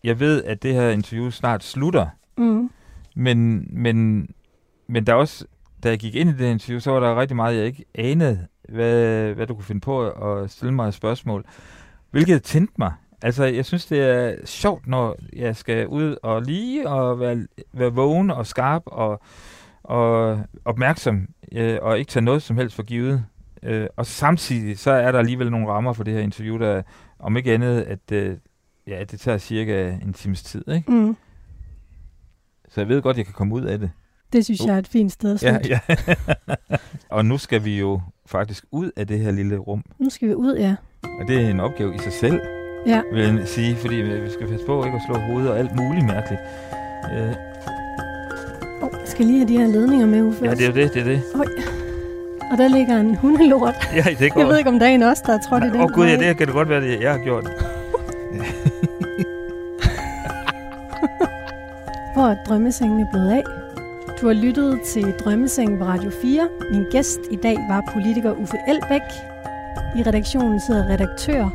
[0.05, 2.71] jeg ved, at det her interview snart slutter, Mm.
[3.17, 4.29] men, men,
[4.89, 5.45] men der er også,
[5.83, 8.47] da jeg gik ind i det interview, så var der rigtig meget, jeg ikke anede,
[8.69, 11.45] hvad, hvad du kunne finde på at stille mig et spørgsmål.
[12.11, 12.93] Hvilket tændte mig.
[13.23, 17.93] Altså, jeg synes, det er sjovt, når jeg skal ud og lige og være, være
[17.93, 19.21] vågen og skarp og,
[19.83, 23.25] og opmærksom, øh, og ikke tage noget som helst for givet.
[23.63, 26.83] Øh, og samtidig, så er der alligevel nogle rammer for det her interview, der
[27.19, 28.37] om ikke andet, at øh,
[28.87, 30.93] ja, det tager cirka en times tid, ikke?
[30.93, 31.17] Mm.
[32.69, 33.91] Så jeg ved godt, jeg kan komme ud af det.
[34.33, 34.67] Det synes Uh.
[34.67, 35.81] jeg er et fint sted at Ja, ja.
[37.17, 39.85] og nu skal vi jo faktisk ud af det her lille rum.
[39.99, 40.77] Nu skal vi ud, ja.
[41.03, 42.41] Og det er en opgave i sig selv,
[42.89, 43.01] Ja.
[43.13, 46.07] vil jeg sige, fordi vi skal passe på ikke at slå hovedet og alt muligt
[46.07, 46.41] mærkeligt.
[47.15, 47.35] Øh,
[48.83, 50.45] Oh, jeg skal lige have de her ledninger med, Uffe.
[50.45, 51.23] ja, det er det, det er det.
[52.53, 53.75] Og der ligger en hundelort.
[53.97, 54.41] Ja, det går.
[54.41, 55.77] Jeg ved ikke, om der er en også, der er trådt i den.
[55.77, 57.45] Åh oh, gud, ja, det kan det godt være, det jeg har gjort.
[62.15, 63.43] Hvor er drømmesengene blevet af?
[64.21, 66.49] Du har lyttet til Drømmesengen på Radio 4.
[66.73, 69.01] Min gæst i dag var politiker Uffe Elbæk.
[69.97, 71.51] I redaktionen sidder redaktør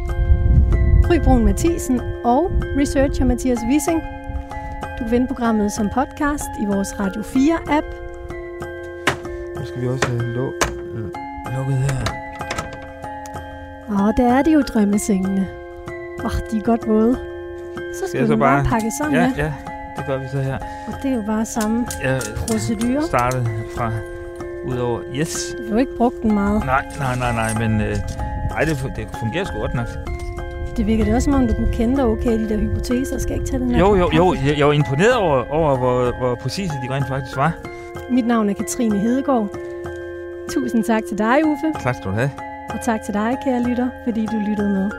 [1.03, 4.01] Gry Brun Mathisen og researcher Mathias Wissing.
[4.81, 7.85] Du kan finde programmet som podcast i vores Radio 4-app.
[9.59, 10.53] Nu skal vi også have lå,
[10.95, 11.05] øh,
[11.57, 12.05] lukket her.
[13.89, 15.47] Og der er det jo drømmesengene.
[16.19, 17.17] Åh, oh, de er godt våde.
[17.99, 19.43] Så skal du så bare pakke sammen, Ja, ja.
[19.43, 19.53] ja,
[19.97, 20.57] det gør vi så her.
[20.87, 23.01] Og det er jo bare samme Jeg procedure.
[23.07, 23.45] startede
[23.77, 23.91] fra
[24.65, 25.55] udover yes.
[25.67, 26.65] Du har ikke brugt den meget.
[26.65, 27.95] Nej, nej, nej, nej, men øh,
[28.49, 29.87] nej, det, det fungerer sgu godt nok.
[30.77, 33.17] Det virker det også, som om du kunne kende dig okay, de der hypoteser.
[33.17, 33.79] Skal jeg ikke tage den her?
[33.79, 37.37] Jo, jo, jo, jeg, jeg var imponeret over, over hvor, hvor præcise de rent faktisk
[37.37, 37.51] var.
[38.09, 39.49] Mit navn er Katrine Hedegaard.
[40.49, 41.83] Tusind tak til dig, Uffe.
[41.83, 42.31] Tak skal du have.
[42.69, 44.89] Og tak til dig, kære lytter, fordi du lyttede med.